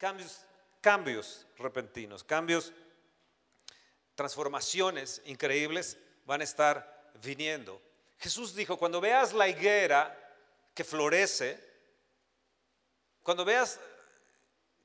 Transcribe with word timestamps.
cambios, 0.00 1.46
repentinos, 1.58 2.24
cambios, 2.24 2.72
transformaciones 4.14 5.20
increíbles 5.26 5.98
van 6.24 6.40
a 6.40 6.44
estar 6.44 7.12
viniendo. 7.22 7.80
Jesús 8.18 8.54
dijo, 8.54 8.78
cuando 8.78 9.00
veas 9.00 9.34
la 9.34 9.46
higuera 9.46 10.16
que 10.74 10.84
florece, 10.84 11.62
cuando 13.22 13.44
veas 13.44 13.78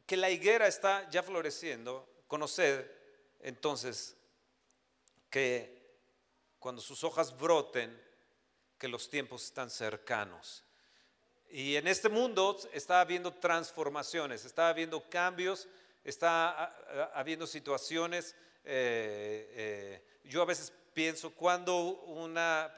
que 0.06 0.18
la 0.18 0.30
higuera 0.30 0.68
está 0.68 1.10
ya 1.10 1.24
floreciendo, 1.24 2.08
conoced 2.28 2.86
entonces 3.40 4.16
que 5.30 5.98
cuando 6.60 6.82
sus 6.82 7.04
hojas 7.04 7.38
broten, 7.38 8.02
que 8.78 8.88
los 8.90 9.10
tiempos 9.10 9.46
están 9.46 9.70
cercanos. 9.70 10.64
Y 11.50 11.76
en 11.76 11.88
este 11.88 12.10
mundo 12.10 12.58
está 12.74 13.02
habiendo 13.02 13.32
transformaciones, 13.34 14.46
está 14.46 14.70
habiendo 14.70 15.02
cambios, 15.10 15.68
está 16.04 16.76
habiendo 17.14 17.48
situaciones. 17.48 18.36
Eh, 18.64 19.52
eh, 19.52 20.02
yo 20.26 20.42
a 20.42 20.46
veces 20.46 20.74
pienso 20.94 21.32
cuando 21.34 21.78
una 21.78 22.72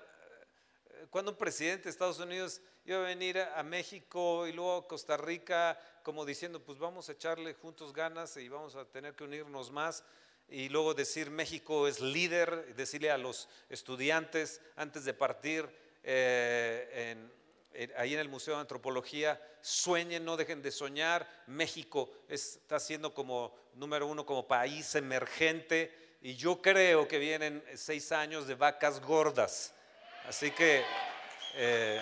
cuando 1.09 1.31
un 1.31 1.37
presidente 1.37 1.85
de 1.85 1.89
Estados 1.89 2.19
Unidos 2.19 2.61
iba 2.85 2.97
a 2.97 3.01
venir 3.01 3.39
a 3.39 3.63
México 3.63 4.47
y 4.47 4.51
luego 4.51 4.77
a 4.77 4.87
Costa 4.87 5.17
Rica, 5.17 5.79
como 6.03 6.25
diciendo, 6.25 6.61
pues 6.61 6.77
vamos 6.77 7.09
a 7.09 7.13
echarle 7.13 7.53
juntos 7.53 7.93
ganas 7.93 8.37
y 8.37 8.47
vamos 8.49 8.75
a 8.75 8.85
tener 8.85 9.13
que 9.15 9.23
unirnos 9.23 9.71
más. 9.71 10.03
Y 10.49 10.69
luego 10.69 10.93
decir 10.93 11.29
México 11.29 11.87
es 11.87 11.99
líder, 11.99 12.75
decirle 12.75 13.11
a 13.11 13.17
los 13.17 13.49
estudiantes 13.69 14.61
antes 14.75 15.03
de 15.03 15.13
partir 15.13 15.67
eh, 16.03 17.17
ahí 17.97 18.13
en 18.13 18.19
el 18.19 18.29
Museo 18.29 18.55
de 18.55 18.61
Antropología, 18.61 19.41
sueñen, 19.61 20.25
no 20.25 20.37
dejen 20.37 20.61
de 20.61 20.71
soñar. 20.71 21.27
México 21.47 22.11
está 22.27 22.79
siendo 22.79 23.13
como 23.13 23.55
número 23.75 24.07
uno, 24.07 24.25
como 24.25 24.47
país 24.47 24.95
emergente. 24.95 26.17
Y 26.21 26.35
yo 26.35 26.61
creo 26.61 27.07
que 27.07 27.19
vienen 27.19 27.63
seis 27.75 28.11
años 28.11 28.47
de 28.47 28.55
vacas 28.55 28.99
gordas 29.01 29.73
Así 30.27 30.51
que, 30.51 30.83
eh, 31.55 32.01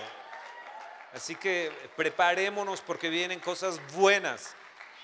así 1.13 1.35
que 1.35 1.71
preparémonos 1.95 2.81
porque 2.81 3.09
vienen 3.09 3.39
cosas 3.39 3.79
buenas. 3.93 4.55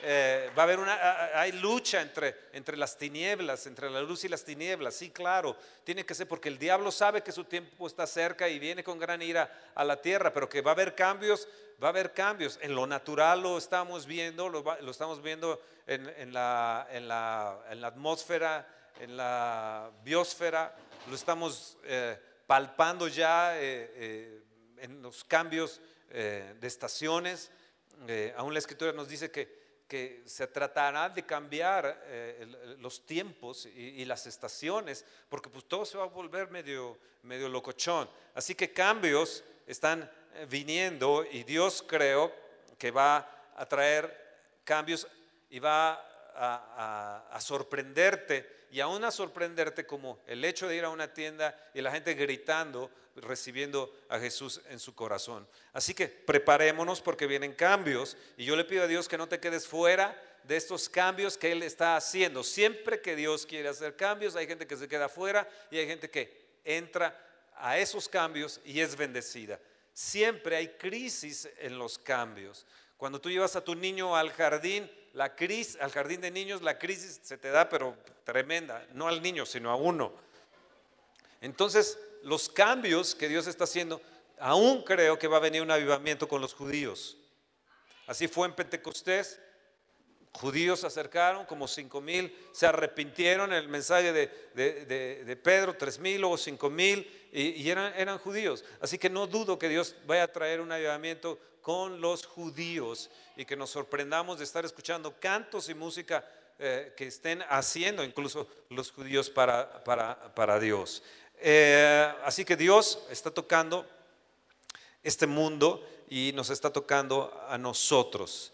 Eh, 0.04 0.50
va 0.58 0.64
a 0.64 0.66
haber 0.66 0.80
una, 0.80 1.40
hay 1.40 1.52
lucha 1.52 2.02
entre, 2.02 2.36
entre 2.54 2.76
las 2.76 2.98
tinieblas, 2.98 3.68
entre 3.68 3.88
la 3.88 4.02
luz 4.02 4.24
y 4.24 4.30
las 4.30 4.44
tinieblas, 4.44 4.96
sí, 4.96 5.12
claro, 5.12 5.56
tiene 5.84 6.04
que 6.04 6.16
ser 6.16 6.28
porque 6.28 6.50
el 6.50 6.58
diablo 6.58 6.92
sabe 6.92 7.22
que 7.22 7.32
su 7.32 7.44
tiempo 7.44 7.86
está 7.86 8.08
cerca 8.08 8.50
y 8.50 8.58
viene 8.58 8.84
con 8.84 8.98
gran 8.98 9.22
ira 9.22 9.52
a 9.76 9.84
la 9.84 10.02
tierra, 10.02 10.34
pero 10.34 10.50
que 10.50 10.62
va 10.62 10.72
a 10.72 10.74
haber 10.74 10.96
cambios, 10.96 11.48
va 11.82 11.88
a 11.88 11.90
haber 11.92 12.14
cambios. 12.14 12.58
En 12.64 12.74
lo 12.74 12.88
natural 12.88 13.42
lo 13.42 13.60
estamos 13.60 14.08
viendo, 14.08 14.50
lo, 14.50 14.90
estamos 14.90 15.22
viendo 15.22 15.62
en, 15.86 16.34
la, 16.34 16.88
en, 16.90 17.08
la, 17.08 17.60
en, 17.70 17.82
la, 17.82 17.88
atmósfera, 17.88 18.68
en 19.00 19.16
la 19.16 19.92
biosfera, 20.04 20.76
lo 21.10 21.16
estamos... 21.16 21.78
Eh, 21.84 22.18
palpando 22.48 23.08
ya 23.08 23.58
eh, 23.62 24.42
en 24.80 25.02
los 25.02 25.24
cambios 25.24 25.80
de 26.10 26.68
estaciones. 26.68 27.50
aún 28.36 28.52
la 28.52 28.60
escritura 28.60 28.92
nos 28.92 29.08
dice 29.08 29.32
que, 29.32 29.61
que 29.92 30.24
se 30.26 30.48
tratará 30.48 31.10
de 31.10 31.26
cambiar 31.26 32.02
los 32.80 33.06
tiempos 33.06 33.66
y, 33.66 34.06
las 34.06 34.26
estaciones, 34.26 35.04
porque 35.28 35.50
pues 35.50 35.66
todo 35.66 35.84
se 35.84 35.98
va 35.98 36.06
a 36.06 36.08
volver 36.08 36.50
medio, 36.50 36.98
medio 37.24 37.50
locochón. 37.50 38.10
Así 38.34 38.56
que 38.56 38.72
cambios 38.72 39.44
están 39.68 40.10
viniendo 40.50 41.26
y 41.30 41.44
Dios 41.44 41.84
creo 41.86 42.34
que 42.78 42.90
va 42.90 43.52
a 43.54 43.66
traer 43.66 44.18
cambios 44.64 45.06
y 45.50 45.60
va 45.60 45.96
a 46.38 47.38
sorprenderte 47.42 48.61
y 48.72 48.80
aún 48.80 49.04
a 49.04 49.12
sorprenderte 49.12 49.86
como 49.86 50.20
el 50.26 50.44
hecho 50.46 50.68
de 50.68 50.78
ir 50.78 50.86
a 50.86 50.90
una 50.90 51.14
tienda 51.14 51.56
y 51.74 51.82
la 51.82 51.92
gente 51.92 52.14
gritando, 52.14 52.90
recibiendo 53.18 53.94
a 54.08 54.18
Jesús 54.18 54.62
en 54.70 54.80
su 54.80 54.96
corazón. 54.96 55.46
Así 55.74 55.94
que 55.94 56.08
preparémonos 56.08 57.02
porque 57.02 57.28
vienen 57.28 57.54
cambios 57.54 58.16
y 58.38 58.46
yo 58.46 58.56
le 58.56 58.64
pido 58.64 58.84
a 58.84 58.88
Dios 58.88 59.10
que 59.10 59.18
no 59.18 59.28
te 59.28 59.42
quedes 59.42 59.68
fuera 59.68 60.20
de 60.44 60.56
estos 60.56 60.88
cambios 60.88 61.38
que 61.38 61.52
Él 61.52 61.64
está 61.64 61.98
haciendo. 61.98 62.44
Siempre 62.44 63.02
que 63.02 63.16
Dios 63.16 63.46
quiere 63.46 63.68
hacer 63.68 63.98
cambios, 63.98 64.38
hay 64.38 64.48
gente 64.48 64.66
que 64.66 64.78
se 64.78 64.88
queda 64.88 65.10
fuera 65.10 65.48
y 65.70 65.78
hay 65.78 65.86
gente 65.86 66.10
que 66.10 66.60
entra 66.64 67.16
a 67.58 67.78
esos 67.78 68.08
cambios 68.08 68.62
y 68.64 68.80
es 68.80 68.96
bendecida. 68.96 69.60
Siempre 69.94 70.56
hay 70.56 70.70
crisis 70.70 71.50
en 71.60 71.78
los 71.78 71.98
cambios. 71.98 72.66
Cuando 73.02 73.20
tú 73.20 73.32
llevas 73.32 73.56
a 73.56 73.64
tu 73.64 73.74
niño 73.74 74.16
al 74.16 74.32
jardín, 74.32 74.88
la 75.14 75.36
crisis, 75.36 75.76
al 75.82 75.90
jardín 75.90 76.22
de 76.22 76.30
niños, 76.30 76.62
la 76.62 76.78
crisis 76.78 77.20
se 77.24 77.36
te 77.36 77.50
da, 77.50 77.68
pero 77.68 77.98
tremenda, 78.24 78.86
no 78.94 79.08
al 79.08 79.24
niño, 79.24 79.44
sino 79.44 79.72
a 79.72 79.76
uno. 79.76 80.14
Entonces, 81.42 81.98
los 82.22 82.48
cambios 82.48 83.16
que 83.16 83.28
Dios 83.28 83.48
está 83.48 83.64
haciendo, 83.64 84.00
aún 84.38 84.84
creo 84.84 85.18
que 85.18 85.28
va 85.28 85.38
a 85.38 85.40
venir 85.40 85.64
un 85.64 85.72
avivamiento 85.72 86.28
con 86.28 86.42
los 86.42 86.54
judíos. 86.54 87.18
Así 88.06 88.28
fue 88.28 88.48
en 88.48 88.54
Pentecostés, 88.54 89.40
judíos 90.34 90.80
se 90.80 90.88
acercaron, 90.88 91.46
como 91.46 91.68
cinco 91.68 92.02
mil, 92.02 92.36
se 92.52 92.66
arrepintieron 92.66 93.52
el 93.54 93.68
mensaje 93.68 94.14
de, 94.14 95.40
Pedro, 95.44 95.76
tres 95.76 96.00
mil, 96.00 96.24
o 96.24 96.38
cinco 96.38 96.70
mil, 96.70 97.30
y, 97.32 97.70
eran, 97.70 98.18
judíos. 98.18 98.64
Así 98.80 98.98
que 98.98 99.10
no 99.10 99.28
dudo 99.28 99.60
que 99.60 99.70
Dios 99.70 99.96
vaya 100.06 100.24
a 100.24 100.32
traer 100.32 100.62
un 100.62 100.72
avivamiento 100.72 101.40
con 101.62 102.02
los 102.02 102.26
judíos 102.26 103.10
y 103.36 103.46
que 103.46 103.56
nos 103.56 103.70
sorprendamos 103.70 104.40
de 104.40 104.46
estar 104.46 104.66
escuchando 104.66 105.16
cantos 105.20 105.70
y 105.70 105.76
música 105.76 106.26
eh, 106.58 106.94
que 106.98 107.08
estén 107.08 107.44
haciendo 107.50 108.04
incluso 108.04 108.48
los 108.70 108.92
judíos 108.92 109.30
para, 109.30 109.84
para, 109.84 110.60
Dios. 110.60 111.04
Eh, 111.38 112.12
así 112.24 112.46
que 112.46 112.56
Dios 112.56 113.04
está 113.10 113.32
tocando 113.32 113.86
este 115.04 115.28
mundo 115.28 115.88
y 116.10 116.32
nos 116.36 116.50
está 116.50 116.72
tocando 116.72 117.34
a 117.48 117.58
nosotros. 117.58 118.54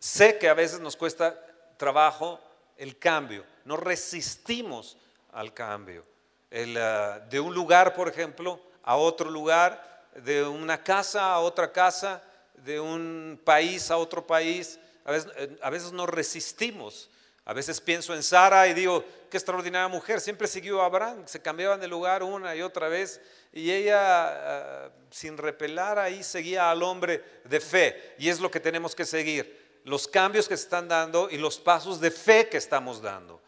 Sé 0.00 0.38
que 0.38 0.48
a 0.48 0.54
veces 0.54 0.80
nos 0.80 0.96
cuesta 0.96 1.38
trabajo 1.76 2.40
el 2.78 2.98
cambio, 2.98 3.44
no 3.66 3.76
resistimos 3.76 4.96
al 5.32 5.52
cambio. 5.52 6.04
El, 6.50 6.74
eh, 6.76 7.20
de 7.28 7.38
un 7.38 7.54
lugar, 7.54 7.94
por 7.94 8.08
ejemplo, 8.08 8.60
a 8.82 8.96
otro 8.96 9.30
lugar, 9.30 10.08
de 10.14 10.42
una 10.42 10.82
casa 10.82 11.32
a 11.32 11.40
otra 11.40 11.70
casa, 11.70 12.22
de 12.54 12.80
un 12.80 13.40
país 13.44 13.90
a 13.90 13.98
otro 13.98 14.26
país. 14.26 14.80
A 15.04 15.12
veces, 15.12 15.32
eh, 15.36 15.58
a 15.62 15.70
nos 15.70 16.08
resistimos. 16.08 17.10
A 17.44 17.52
veces 17.52 17.80
pienso 17.80 18.14
en 18.14 18.22
Sara 18.22 18.68
y 18.68 18.74
digo, 18.74 19.04
qué 19.30 19.36
extraordinaria 19.36 19.88
mujer, 19.88 20.20
siempre 20.20 20.46
siguió 20.46 20.82
a 20.82 20.86
Abraham, 20.86 21.22
se 21.26 21.40
cambiaban 21.40 21.80
de 21.80 21.88
lugar 21.88 22.22
una 22.22 22.54
y 22.54 22.62
otra 22.62 22.88
vez 22.88 23.20
y 23.52 23.70
ella 23.70 24.30
eh, 24.32 24.90
sin 25.10 25.36
repelar 25.36 25.98
ahí 25.98 26.22
seguía 26.22 26.70
al 26.70 26.82
hombre 26.82 27.24
de 27.44 27.60
fe 27.60 28.14
y 28.18 28.28
es 28.28 28.40
lo 28.40 28.50
que 28.50 28.60
tenemos 28.60 28.94
que 28.94 29.04
seguir, 29.04 29.59
los 29.84 30.08
cambios 30.08 30.48
que 30.48 30.56
se 30.56 30.64
están 30.64 30.88
dando 30.88 31.28
y 31.30 31.38
los 31.38 31.58
pasos 31.58 32.00
de 32.00 32.10
fe 32.10 32.48
que 32.48 32.56
estamos 32.56 33.00
dando 33.00 33.40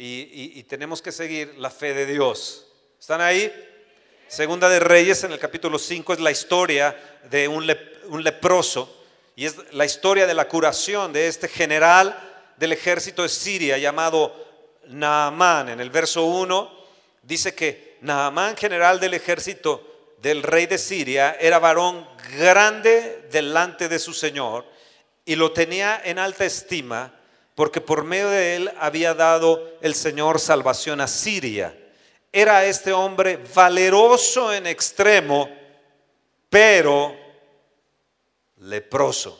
y, 0.00 0.62
tenemos 0.64 1.02
que 1.02 1.10
seguir 1.10 1.54
la 1.58 1.70
fe 1.70 1.92
de 1.92 2.06
Dios. 2.06 2.66
¿Están 3.00 3.20
ahí? 3.20 3.52
Segunda 4.28 4.68
de 4.68 4.78
Reyes 4.78 5.24
en 5.24 5.32
el 5.32 5.38
capítulo 5.38 5.78
5 5.78 6.12
es 6.12 6.20
la 6.20 6.30
historia 6.30 7.18
de 7.28 7.48
un, 7.48 7.66
leproso 7.66 9.04
y 9.34 9.46
es 9.46 9.56
la 9.72 9.84
historia 9.84 10.26
de 10.26 10.34
la 10.34 10.46
curación 10.46 11.12
de 11.12 11.26
este 11.26 11.48
general 11.48 12.16
del 12.56 12.72
ejército 12.72 13.22
de 13.22 13.28
Siria 13.28 13.76
llamado 13.78 14.34
Naamán. 14.86 15.70
En 15.70 15.80
el 15.80 15.90
verso 15.90 16.24
1 16.24 16.70
dice 17.22 17.54
que 17.54 17.98
Naamán, 18.00 18.56
general 18.56 19.00
del 19.00 19.14
ejército 19.14 20.14
del 20.18 20.44
rey 20.44 20.66
de 20.66 20.78
Siria, 20.78 21.36
era 21.40 21.58
varón 21.58 22.06
grande 22.36 23.26
delante 23.32 23.88
de 23.88 23.98
su 23.98 24.12
Señor 24.12 24.64
y 25.28 25.36
lo 25.36 25.52
tenía 25.52 26.00
en 26.02 26.18
alta 26.18 26.46
estima 26.46 27.14
porque 27.54 27.82
por 27.82 28.02
medio 28.02 28.30
de 28.30 28.56
él 28.56 28.72
había 28.78 29.12
dado 29.12 29.76
el 29.82 29.94
Señor 29.94 30.40
salvación 30.40 31.02
a 31.02 31.06
Siria 31.06 31.76
era 32.32 32.64
este 32.64 32.94
hombre 32.94 33.38
valeroso 33.54 34.54
en 34.54 34.66
extremo, 34.66 35.50
pero 36.48 37.14
leproso. 38.56 39.38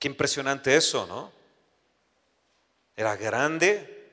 Qué 0.00 0.08
impresionante 0.08 0.74
eso, 0.74 1.06
¿no? 1.06 1.30
Era 2.96 3.14
grande 3.14 4.08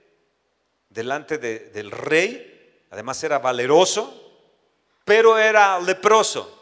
delante 0.88 1.40
del 1.40 1.90
rey, 1.90 2.86
además 2.92 3.24
era 3.24 3.40
valeroso, 3.40 4.22
pero 5.04 5.40
era 5.40 5.80
leproso. 5.80 6.55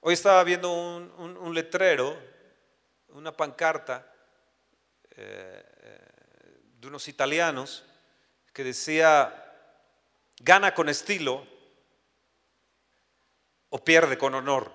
Hoy 0.00 0.14
estaba 0.14 0.44
viendo 0.44 0.72
un, 0.72 1.54
letrero, 1.54 2.16
una 3.08 3.32
pancarta, 3.32 4.06
eh, 5.10 5.64
de 6.78 6.86
unos 6.86 7.08
italianos 7.08 7.84
que 8.52 8.62
decía, 8.62 9.44
gana 10.38 10.72
con 10.72 10.88
estilo 10.88 11.44
o 13.70 13.82
pierde 13.82 14.16
con 14.16 14.34
honor. 14.34 14.72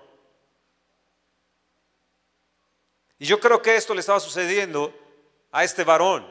Y 3.18 3.24
yo 3.24 3.40
creo 3.40 3.62
que 3.62 3.76
esto 3.76 3.94
le 3.94 4.00
estaba 4.00 4.20
sucediendo 4.20 4.92
a 5.50 5.64
este 5.64 5.84
varón. 5.84 6.30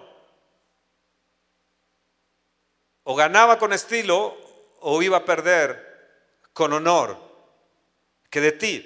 O 3.04 3.16
ganaba 3.16 3.57
con 3.57 3.74
estilo 3.74 4.38
o 4.81 5.01
iba 5.01 5.18
a 5.18 5.25
perder 5.25 6.38
con 6.54 6.74
honor. 6.74 7.32
Que 8.33 8.41
de 8.41 8.51
ti. 8.51 8.83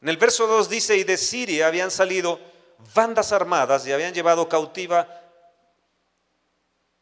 En 0.00 0.08
el 0.08 0.16
verso 0.16 0.46
2 0.46 0.68
dice, 0.68 0.96
y 0.96 1.02
de 1.02 1.16
Siria 1.16 1.66
habían 1.66 1.90
salido 1.90 2.38
bandas 2.94 3.32
armadas 3.32 3.84
y 3.84 3.90
habían 3.90 4.14
llevado 4.14 4.48
cautiva 4.48 5.08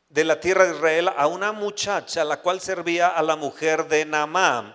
de 0.08 0.24
la 0.24 0.40
tierra 0.40 0.64
de 0.64 0.74
Israel 0.74 1.10
a 1.14 1.26
una 1.26 1.52
muchacha, 1.52 2.24
la 2.24 2.38
cual 2.40 2.58
servía 2.62 3.08
a 3.08 3.22
la 3.22 3.36
mujer 3.36 3.86
de 3.86 4.06
Naamán. 4.06 4.74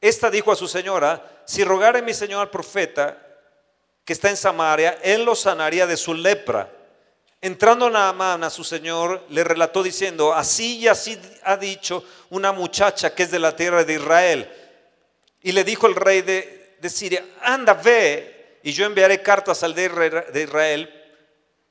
Esta 0.00 0.30
dijo 0.30 0.52
a 0.52 0.56
su 0.56 0.68
señora, 0.68 1.42
si 1.44 1.64
rogare 1.64 2.02
mi 2.02 2.14
señor 2.14 2.42
al 2.42 2.50
profeta 2.50 3.18
que 4.04 4.12
está 4.12 4.30
en 4.30 4.36
Samaria, 4.36 5.00
él 5.02 5.24
lo 5.24 5.34
sanaría 5.34 5.88
de 5.88 5.96
su 5.96 6.14
lepra. 6.14 6.70
Entrando 7.40 7.90
Naamán 7.90 8.44
a 8.44 8.50
su 8.50 8.62
señor, 8.62 9.24
le 9.30 9.42
relató 9.42 9.82
diciendo, 9.82 10.32
así 10.32 10.78
y 10.78 10.86
así 10.86 11.20
ha 11.42 11.56
dicho 11.56 12.04
una 12.30 12.52
muchacha 12.52 13.12
que 13.12 13.24
es 13.24 13.32
de 13.32 13.40
la 13.40 13.56
tierra 13.56 13.82
de 13.82 13.94
Israel. 13.94 14.54
Y 15.42 15.52
le 15.52 15.64
dijo 15.64 15.86
el 15.86 15.94
rey 15.94 16.22
de, 16.22 16.88
Siria, 16.88 17.24
anda, 17.42 17.74
ve, 17.74 18.58
y 18.62 18.72
yo 18.72 18.86
enviaré 18.86 19.22
cartas 19.22 19.62
al 19.62 19.74
de 19.74 20.42
Israel 20.42 20.98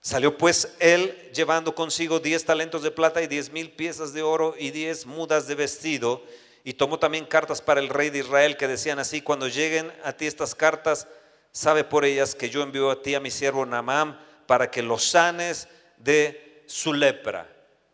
Salió 0.07 0.37
pues 0.37 0.73
él 0.79 1.31
llevando 1.33 1.75
consigo 1.75 2.21
diez 2.21 2.45
talentos 2.45 2.81
de 2.81 2.91
plata 2.91 3.21
y 3.21 3.27
diez 3.27 3.51
mil 3.51 3.71
piezas 3.71 4.13
de 4.13 4.21
oro 4.21 4.55
y 4.57 4.71
diez 4.71 5.05
mudas 5.05 5.47
de 5.47 5.55
vestido. 5.55 6.23
Y 6.63 6.75
tomó 6.75 6.97
también 6.97 7.25
cartas 7.25 7.61
para 7.61 7.81
el 7.81 7.89
rey 7.89 8.09
de 8.09 8.19
Israel 8.19 8.55
que 8.55 8.69
decían 8.69 8.99
así, 8.99 9.21
cuando 9.21 9.49
lleguen 9.49 9.91
a 10.05 10.13
ti 10.13 10.25
estas 10.25 10.55
cartas, 10.55 11.09
sabe 11.51 11.83
por 11.83 12.05
ellas 12.05 12.35
que 12.35 12.49
yo 12.49 12.63
envío 12.63 12.89
a 12.89 13.01
ti 13.01 13.15
a 13.15 13.19
mi 13.19 13.31
siervo 13.31 13.65
Namán 13.65 14.17
para 14.45 14.71
que 14.71 14.81
lo 14.81 14.97
sanes 14.97 15.67
de 15.97 16.63
su 16.67 16.93
lepra. 16.93 17.45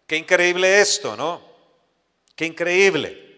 Qué 0.05 0.15
increíble 0.15 0.81
esto, 0.81 1.17
¿no? 1.17 1.41
Qué 2.35 2.45
increíble. 2.45 3.32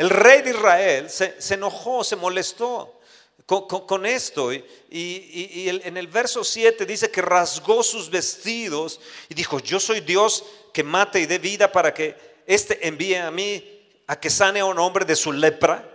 El 0.00 0.08
rey 0.08 0.40
de 0.40 0.48
Israel 0.52 1.10
se, 1.10 1.42
se 1.42 1.52
enojó, 1.52 2.02
se 2.02 2.16
molestó 2.16 3.00
con, 3.44 4.06
esto. 4.06 4.50
Y, 4.50 5.68
en 5.84 5.94
el 5.98 6.06
verso 6.06 6.42
7 6.42 6.86
dice 6.86 7.10
que 7.10 7.20
rasgó 7.20 7.82
sus 7.82 8.08
vestidos 8.08 8.98
y 9.28 9.34
dijo, 9.34 9.58
yo 9.58 9.78
soy 9.78 10.00
Dios 10.00 10.42
que 10.72 10.82
mate 10.82 11.20
y 11.20 11.26
dé 11.26 11.38
vida 11.38 11.70
para 11.70 11.92
que 11.92 12.16
éste 12.46 12.88
envíe 12.88 13.16
a 13.16 13.30
mí 13.30 13.62
a 14.06 14.18
que 14.18 14.30
sane 14.30 14.60
a 14.60 14.64
un 14.64 14.78
hombre 14.78 15.04
de 15.04 15.14
su 15.14 15.32
lepra. 15.32 15.86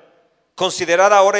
Considerad 0.53 1.11
ahora 1.11 1.39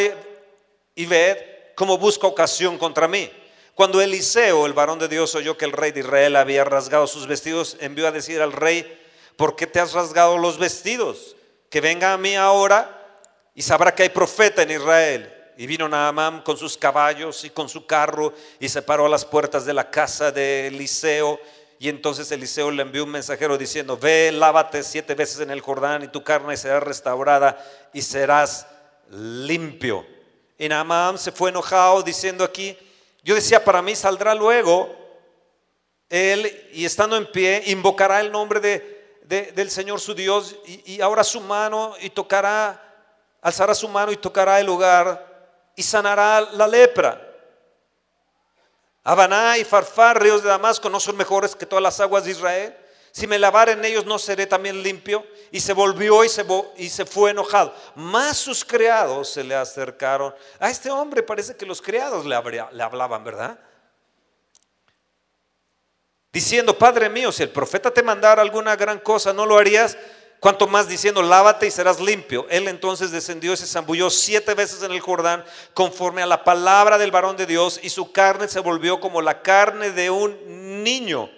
y 0.96 1.06
ved 1.06 1.38
cómo 1.76 2.00
busca 2.00 2.26
ocasión 2.26 2.80
contra 2.80 3.08
mí. 3.08 3.30
Cuando 3.76 4.02
Eliseo, 4.02 4.66
el 4.66 4.74
varón 4.74 4.98
de 4.98 5.08
Dios, 5.08 5.36
oyó 5.36 5.56
que 5.56 5.66
el 5.66 5.72
rey 5.72 5.92
de 5.92 6.00
Israel 6.00 6.36
había 6.36 6.64
rasgado 6.64 7.06
sus 7.06 7.28
vestidos, 7.28 7.78
envió 7.80 8.08
a 8.08 8.12
decir 8.12 8.42
al 8.42 8.54
rey, 8.54 9.00
¿por 9.36 9.56
qué 9.56 9.68
te 9.68 9.80
has 9.80 9.94
rasgado 9.94 10.40
los 10.40 10.58
vestidos? 10.58 11.36
Que 11.70 11.82
venga 11.82 12.14
a 12.14 12.18
mí 12.18 12.36
ahora 12.36 12.96
y 13.54 13.62
sabrá 13.62 13.94
que 13.94 14.04
hay 14.04 14.10
profeta 14.10 14.62
en 14.62 14.72
Israel. 14.72 15.32
Y 15.58 15.68
vino 15.68 15.88
Naamán 15.88 16.42
con 16.42 16.58
sus 16.58 16.78
caballos 16.78 17.46
y 17.46 17.50
con 17.50 17.70
su 17.70 17.86
carro 17.86 18.34
y 18.60 18.68
se 18.68 18.82
paró 18.82 19.06
a 19.06 19.10
las 19.10 19.24
puertas 19.24 19.66
de 19.66 19.74
la 19.74 19.90
casa 19.90 20.32
de 20.32 20.68
Eliseo. 20.68 21.40
Y 21.80 21.90
entonces 21.90 22.32
Eliseo 22.32 22.72
le 22.72 22.82
envió 22.82 23.04
un 23.06 23.12
mensajero 23.12 23.58
diciendo, 23.58 23.98
ve, 23.98 24.32
lávate 24.34 24.84
siete 24.84 25.16
veces 25.16 25.40
en 25.40 25.52
el 25.52 25.62
Jordán 25.62 26.04
y 26.04 26.08
tu 26.08 26.24
carne 26.24 26.58
será 26.58 26.80
restaurada 26.80 27.58
y 27.94 28.02
serás 28.02 28.68
limpio. 29.10 30.06
Y 30.58 30.68
Naamán 30.68 31.18
se 31.18 31.32
fue 31.32 31.50
enojado 31.50 32.02
diciendo 32.02 32.44
aquí, 32.44 32.78
yo 33.24 33.36
decía, 33.36 33.64
para 33.64 33.82
mí 33.82 33.96
saldrá 33.96 34.36
luego 34.36 35.06
él 36.10 36.70
y 36.74 36.86
estando 36.86 37.18
en 37.18 37.26
pie 37.26 37.64
invocará 37.68 38.22
el 38.22 38.32
nombre 38.32 38.60
de, 38.60 38.95
del 39.28 39.72
Señor 39.72 40.00
su 40.00 40.14
Dios 40.14 40.56
y, 40.66 41.02
ahora 41.02 41.24
su 41.24 41.42
mano 41.42 41.96
y 42.02 42.10
tocará, 42.10 42.82
alzará 43.42 43.74
su 43.74 43.88
mano 43.88 44.12
y 44.12 44.18
tocará 44.18 44.60
el 44.60 44.66
lugar 44.66 45.72
y 45.76 45.84
sanará 45.84 46.42
la 46.42 46.68
lepra. 46.68 47.22
Habaná 49.04 49.58
y 49.58 49.64
Farfar, 49.64 50.22
ríos 50.22 50.42
de 50.42 50.50
Damasco, 50.50 50.90
no 50.90 51.00
son 51.00 51.16
mejores 51.16 51.56
que 51.56 51.66
todas 51.66 51.84
las 51.84 52.00
aguas 52.00 52.26
de 52.26 52.32
Israel. 52.32 52.76
Si 53.12 53.28
me 53.28 53.40
lavar 53.40 53.70
en 53.70 53.86
ellos, 53.86 54.06
no 54.06 54.18
seré 54.20 54.48
también 54.48 54.82
limpio. 54.82 55.26
Y 55.52 55.60
se 55.60 55.74
volvió 55.74 56.24
y 56.26 56.30
se, 56.30 56.46
y 56.76 56.90
se 56.90 57.06
fue 57.06 57.32
enojado. 57.32 57.74
Más 57.96 58.36
sus 58.36 58.66
criados 58.66 59.30
se 59.30 59.44
le 59.44 59.56
acercaron. 59.56 60.34
A 60.60 60.70
este 60.70 60.90
hombre 60.90 61.24
parece 61.24 61.56
que 61.56 61.66
los 61.66 61.82
criados 61.82 62.26
le, 62.26 62.36
le 62.72 62.84
hablaban, 62.84 63.24
¿verdad? 63.24 63.60
Diciendo, 66.36 66.78
Padre 66.78 67.08
mío, 67.08 67.32
si 67.32 67.44
el 67.44 67.50
profeta 67.50 67.92
te 67.92 68.04
mandara 68.04 68.42
alguna 68.42 68.76
gran 68.76 69.00
cosa, 69.00 69.32
¿no 69.32 69.46
lo 69.46 69.58
harías? 69.58 69.98
Cuanto 70.42 70.68
más 70.68 70.86
diciendo, 70.86 71.22
lávate 71.22 71.66
y 71.66 71.72
serás 71.72 72.02
limpio. 72.02 72.46
Él 72.50 72.68
entonces 72.68 73.10
descendió 73.10 73.54
y 73.54 73.58
se 73.58 73.66
zambulló 73.66 74.10
siete 74.10 74.54
veces 74.54 74.84
en 74.84 74.92
el 74.92 75.00
Jordán, 75.00 75.46
conforme 75.74 76.22
a 76.22 76.26
la 76.26 76.44
palabra 76.44 76.98
del 76.98 77.10
varón 77.10 77.38
de 77.38 77.46
Dios, 77.46 77.80
y 77.82 77.90
su 77.90 78.12
carne 78.12 78.50
se 78.50 78.60
volvió 78.60 79.00
como 79.00 79.22
la 79.22 79.42
carne 79.42 79.92
de 79.92 80.10
un 80.10 80.84
niño. 80.84 81.30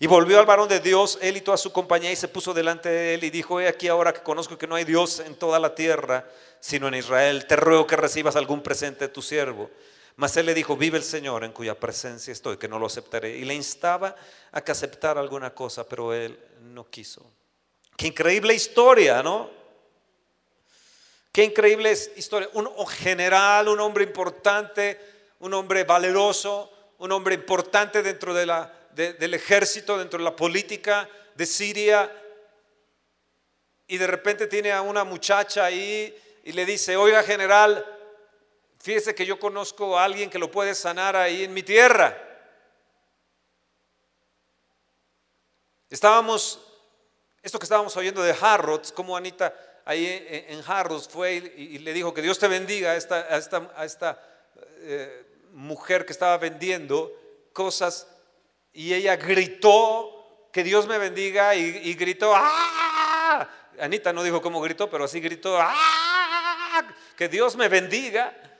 Y 0.00 0.08
volvió 0.08 0.40
al 0.40 0.46
varón 0.46 0.68
de 0.68 0.80
Dios, 0.80 1.16
él 1.22 1.36
y 1.36 1.42
toda 1.42 1.56
su 1.56 1.72
compañía, 1.72 2.10
y 2.10 2.16
se 2.16 2.26
puso 2.26 2.52
delante 2.52 2.88
de 2.88 3.14
él 3.14 3.22
y 3.22 3.30
dijo, 3.30 3.60
he 3.60 3.68
aquí 3.68 3.86
ahora 3.86 4.12
que 4.12 4.22
conozco 4.22 4.58
que 4.58 4.66
no 4.66 4.74
hay 4.74 4.82
Dios 4.82 5.20
en 5.20 5.36
toda 5.36 5.60
la 5.60 5.76
tierra, 5.76 6.28
sino 6.58 6.88
en 6.88 6.94
Israel, 6.94 7.46
te 7.46 7.54
ruego 7.54 7.86
que 7.86 7.94
recibas 7.94 8.34
algún 8.34 8.64
presente 8.64 9.06
de 9.06 9.14
tu 9.14 9.22
siervo. 9.22 9.70
Mas 10.16 10.36
él 10.36 10.46
le 10.46 10.54
dijo, 10.54 10.76
vive 10.76 10.98
el 10.98 11.04
Señor 11.04 11.42
en 11.42 11.52
cuya 11.52 11.78
presencia 11.78 12.32
estoy, 12.32 12.56
que 12.56 12.68
no 12.68 12.78
lo 12.78 12.86
aceptaré. 12.86 13.36
Y 13.36 13.44
le 13.44 13.54
instaba 13.54 14.14
a 14.52 14.60
que 14.62 14.70
aceptara 14.70 15.20
alguna 15.20 15.52
cosa, 15.52 15.88
pero 15.88 16.14
él 16.14 16.38
no 16.60 16.88
quiso. 16.88 17.28
Qué 17.96 18.08
increíble 18.08 18.54
historia, 18.54 19.22
¿no? 19.22 19.50
Qué 21.32 21.42
increíble 21.42 21.92
historia. 22.16 22.48
Un 22.52 22.86
general, 22.86 23.68
un 23.68 23.80
hombre 23.80 24.04
importante, 24.04 25.00
un 25.40 25.52
hombre 25.52 25.82
valeroso, 25.82 26.72
un 26.98 27.10
hombre 27.10 27.34
importante 27.34 28.00
dentro 28.02 28.32
del 28.32 29.34
ejército, 29.34 29.98
dentro 29.98 30.18
de 30.18 30.24
la 30.24 30.36
política 30.36 31.08
de 31.34 31.44
Siria. 31.44 32.10
Y 33.88 33.98
de 33.98 34.06
repente 34.06 34.46
tiene 34.46 34.70
a 34.70 34.80
una 34.80 35.02
muchacha 35.02 35.64
ahí 35.64 36.16
y 36.44 36.52
le 36.52 36.64
dice, 36.64 36.96
oiga 36.96 37.22
general, 37.24 37.84
Fíjese 38.84 39.14
que 39.14 39.24
yo 39.24 39.38
conozco 39.38 39.98
a 39.98 40.04
alguien 40.04 40.28
que 40.28 40.38
lo 40.38 40.50
puede 40.50 40.74
sanar 40.74 41.16
ahí 41.16 41.44
en 41.44 41.54
mi 41.54 41.62
tierra. 41.62 42.14
Estábamos, 45.88 46.60
esto 47.42 47.58
que 47.58 47.64
estábamos 47.64 47.96
oyendo 47.96 48.22
de 48.22 48.36
Harrods, 48.38 48.92
como 48.92 49.16
Anita 49.16 49.54
ahí 49.86 50.26
en 50.48 50.62
Harrods 50.66 51.08
fue 51.08 51.32
y, 51.56 51.78
le 51.78 51.94
dijo 51.94 52.12
que 52.12 52.20
Dios 52.20 52.38
te 52.38 52.46
bendiga 52.46 52.90
a 52.90 52.96
esta, 52.96 53.26
a 53.74 53.86
esta, 53.86 54.22
eh, 54.80 55.28
mujer 55.52 56.04
que 56.04 56.12
estaba 56.12 56.36
vendiendo 56.36 57.10
cosas 57.54 58.06
y 58.74 58.92
ella 58.92 59.16
gritó 59.16 60.50
que 60.52 60.62
Dios 60.62 60.86
me 60.86 60.98
bendiga 60.98 61.54
y, 61.54 61.94
gritó, 61.94 62.34
¡ah! 62.36 63.48
Anita 63.80 64.12
no 64.12 64.22
dijo 64.22 64.42
cómo 64.42 64.60
gritó, 64.60 64.90
pero 64.90 65.04
así 65.04 65.20
gritó, 65.20 65.56
¡ah! 65.58 66.84
Que 67.16 67.30
Dios 67.30 67.56
me 67.56 67.68
bendiga. 67.68 68.50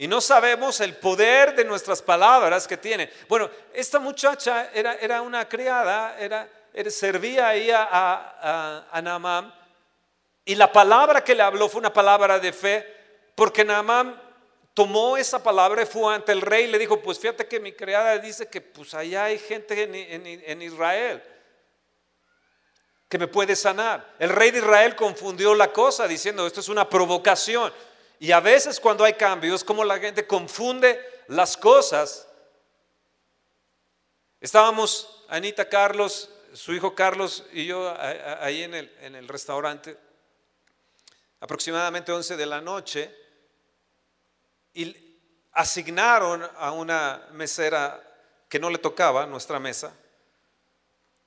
Y 0.00 0.08
no 0.08 0.22
sabemos 0.22 0.80
el 0.80 0.96
poder 0.96 1.54
de 1.54 1.62
nuestras 1.62 2.00
palabras 2.00 2.66
que 2.66 2.78
tiene. 2.78 3.10
Bueno, 3.28 3.50
esta 3.70 3.98
muchacha 3.98 4.70
era, 4.72 4.94
era 4.94 5.20
una 5.20 5.46
criada, 5.46 6.18
era, 6.18 6.48
servía 6.88 7.48
ahí 7.48 7.68
a, 7.70 8.98
Naamán. 9.02 9.54
Y 10.46 10.54
la 10.54 10.72
palabra 10.72 11.22
que 11.22 11.34
le 11.34 11.42
habló 11.42 11.68
fue 11.68 11.80
una 11.80 11.92
palabra 11.92 12.38
de 12.38 12.50
fe, 12.50 12.86
porque 13.34 13.62
Naamán 13.62 14.18
tomó 14.72 15.18
esa 15.18 15.42
palabra 15.42 15.82
y 15.82 15.86
fue 15.86 16.14
ante 16.14 16.32
el 16.32 16.40
rey 16.40 16.64
y 16.64 16.68
le 16.68 16.78
dijo, 16.78 17.02
pues 17.02 17.18
fíjate 17.18 17.46
que 17.46 17.60
mi 17.60 17.72
criada 17.72 18.16
dice 18.16 18.48
que 18.48 18.62
pues 18.62 18.94
allá 18.94 19.24
hay 19.24 19.38
gente 19.38 19.82
en, 19.82 20.24
en 20.24 20.62
Israel 20.62 21.22
que 23.06 23.18
me 23.18 23.28
puede 23.28 23.54
sanar. 23.54 24.14
El 24.18 24.30
rey 24.30 24.50
de 24.50 24.60
Israel 24.60 24.96
confundió 24.96 25.54
la 25.54 25.70
cosa 25.70 26.08
diciendo, 26.08 26.46
esto 26.46 26.60
es 26.60 26.70
una 26.70 26.88
provocación. 26.88 27.70
Y 28.22 28.32
a 28.32 28.40
veces 28.40 28.78
cuando 28.78 29.02
hay 29.02 29.14
cambios, 29.14 29.64
como 29.64 29.82
la 29.82 29.98
gente 29.98 30.26
confunde 30.26 31.00
las 31.28 31.56
cosas. 31.56 32.28
Estábamos, 34.38 35.24
Anita 35.30 35.66
Carlos, 35.66 36.28
su 36.52 36.74
hijo 36.74 36.94
Carlos 36.94 37.46
y 37.50 37.64
yo 37.64 37.94
ahí 37.98 38.62
en 38.62 38.74
el, 38.74 39.26
restaurante, 39.26 39.96
aproximadamente 41.40 42.12
11 42.12 42.36
de 42.36 42.44
la 42.44 42.60
noche, 42.60 43.10
y 44.74 44.94
asignaron 45.52 46.46
a 46.58 46.72
una 46.72 47.26
mesera 47.32 48.06
que 48.50 48.58
no 48.58 48.68
le 48.68 48.78
tocaba 48.78 49.24
nuestra 49.24 49.58
mesa. 49.58 49.94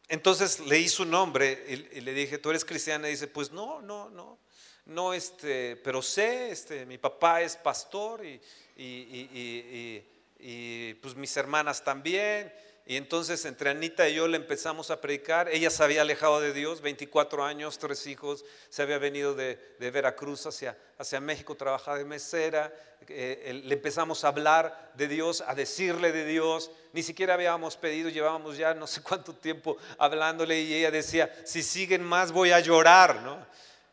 Entonces 0.10 0.60
leí 0.60 0.88
su 0.88 1.06
nombre 1.06 1.66
y, 1.68 1.98
y 1.98 2.02
le 2.02 2.14
dije, 2.14 2.38
¿tú 2.38 2.52
eres 2.52 2.64
cristiana? 2.64 3.08
Y 3.08 3.12
dice, 3.12 3.28
pues 3.28 3.52
no, 3.52 3.82
no, 3.82 4.12
no. 4.12 4.38
No, 4.86 5.14
este, 5.14 5.78
pero 5.78 6.02
sé, 6.02 6.52
este, 6.52 6.86
mi 6.86 6.98
papá 6.98 7.42
es 7.42 7.56
pastor 7.56 8.26
y, 8.26 8.40
y, 8.76 8.84
y, 8.84 10.06
y 10.40 10.94
pues 10.96 11.16
mis 11.16 11.36
hermanas 11.38 11.84
también. 11.84 12.52
Y 12.86 12.98
entonces 12.98 13.46
entre 13.46 13.70
Anita 13.70 14.10
y 14.10 14.16
yo 14.16 14.28
le 14.28 14.36
empezamos 14.36 14.92
a 14.92 15.00
predicar. 15.00 15.48
Ella 15.48 15.70
se 15.70 15.84
había 15.84 16.02
alejado 16.02 16.42
de 16.42 16.52
Dios, 16.52 16.82
24 16.82 17.46
años, 17.46 17.80
tres 17.80 18.06
hijos, 18.08 18.44
se 18.70 18.82
había 18.82 18.98
venido 18.98 19.36
de, 19.36 19.58
Veracruz 19.80 20.46
hacia, 20.46 20.78
hacia, 20.98 21.22
México, 21.22 21.56
trabajaba 21.56 21.98
de 21.98 22.04
mesera. 22.04 22.74
Eh, 23.08 23.62
le 23.64 23.74
empezamos 23.74 24.26
a 24.26 24.30
hablar 24.30 24.92
de 24.96 25.08
Dios, 25.08 25.42
a 25.48 25.56
decirle 25.56 26.12
de 26.12 26.26
Dios. 26.26 26.72
Ni 26.92 27.04
siquiera 27.04 27.36
habíamos 27.36 27.78
pedido, 27.78 28.10
llevábamos 28.10 28.58
ya 28.58 28.74
no 28.74 28.86
sé 28.86 29.02
cuánto 29.02 29.34
tiempo 29.34 29.78
hablándole 29.98 30.60
y 30.60 30.74
ella 30.74 30.92
decía, 30.92 31.34
si 31.46 31.64
siguen 31.64 32.04
más 32.04 32.34
voy 32.34 32.52
a 32.52 32.60
llorar. 32.60 33.22
¿no? 33.22 33.46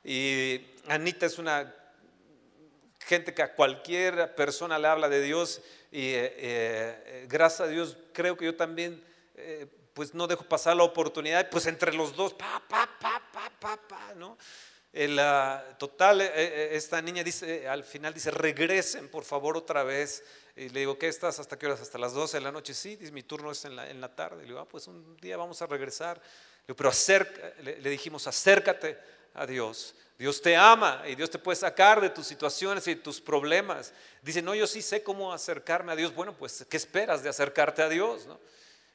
Y 0.02 0.58
Anita 0.88 1.26
es 1.26 1.38
una 1.38 1.74
gente 3.00 3.34
que 3.34 3.42
a 3.42 3.54
cualquier 3.54 4.34
persona 4.34 4.78
le 4.78 4.88
habla 4.88 5.08
de 5.08 5.22
Dios 5.22 5.60
y 5.90 6.10
eh, 6.10 6.34
eh, 6.36 7.26
gracias 7.28 7.62
a 7.62 7.66
Dios 7.66 7.96
creo 8.12 8.36
que 8.36 8.44
yo 8.44 8.56
también 8.56 9.02
eh, 9.34 9.66
pues 9.94 10.14
no 10.14 10.26
dejo 10.26 10.44
pasar 10.44 10.76
la 10.76 10.84
oportunidad, 10.84 11.50
pues 11.50 11.66
entre 11.66 11.92
los 11.92 12.14
dos, 12.14 12.34
pa, 12.34 12.62
pa, 12.68 12.88
pa, 13.00 13.20
pa, 13.32 13.50
pa, 13.58 13.76
pa, 13.76 14.14
¿no? 14.14 14.38
El, 14.92 15.20
total, 15.78 16.20
esta 16.20 17.00
niña 17.00 17.22
dice, 17.22 17.68
al 17.68 17.84
final 17.84 18.12
dice, 18.12 18.30
regresen 18.30 19.08
por 19.08 19.24
favor 19.24 19.56
otra 19.56 19.84
vez. 19.84 20.24
Y 20.56 20.68
le 20.68 20.80
digo, 20.80 20.98
¿qué 20.98 21.06
estás? 21.06 21.38
¿Hasta 21.38 21.56
qué 21.56 21.66
horas? 21.66 21.80
Hasta 21.80 21.96
las 21.96 22.12
12 22.12 22.38
de 22.38 22.40
la 22.40 22.50
noche. 22.50 22.74
Sí, 22.74 22.96
dice, 22.96 23.12
mi 23.12 23.22
turno 23.22 23.52
es 23.52 23.64
en 23.64 23.76
la, 23.76 23.88
en 23.88 24.00
la 24.00 24.14
tarde. 24.16 24.42
Le 24.42 24.48
digo, 24.48 24.58
ah, 24.58 24.68
pues 24.68 24.88
un 24.88 25.16
día 25.18 25.36
vamos 25.36 25.62
a 25.62 25.66
regresar. 25.66 26.20
Pero 26.66 26.88
acerca, 26.88 27.52
le 27.62 27.90
dijimos, 27.90 28.26
acércate 28.26 28.98
a 29.34 29.46
Dios. 29.46 29.94
Dios 30.18 30.42
te 30.42 30.54
ama 30.54 31.02
y 31.06 31.14
Dios 31.14 31.30
te 31.30 31.38
puede 31.38 31.56
sacar 31.56 32.00
de 32.00 32.10
tus 32.10 32.26
situaciones 32.26 32.86
y 32.88 32.96
tus 32.96 33.20
problemas. 33.20 33.94
Dice, 34.20 34.42
no, 34.42 34.54
yo 34.54 34.66
sí 34.66 34.82
sé 34.82 35.02
cómo 35.02 35.32
acercarme 35.32 35.92
a 35.92 35.96
Dios. 35.96 36.14
Bueno, 36.14 36.36
pues, 36.36 36.66
¿qué 36.68 36.76
esperas 36.76 37.22
de 37.22 37.30
acercarte 37.30 37.80
a 37.82 37.88
Dios? 37.88 38.28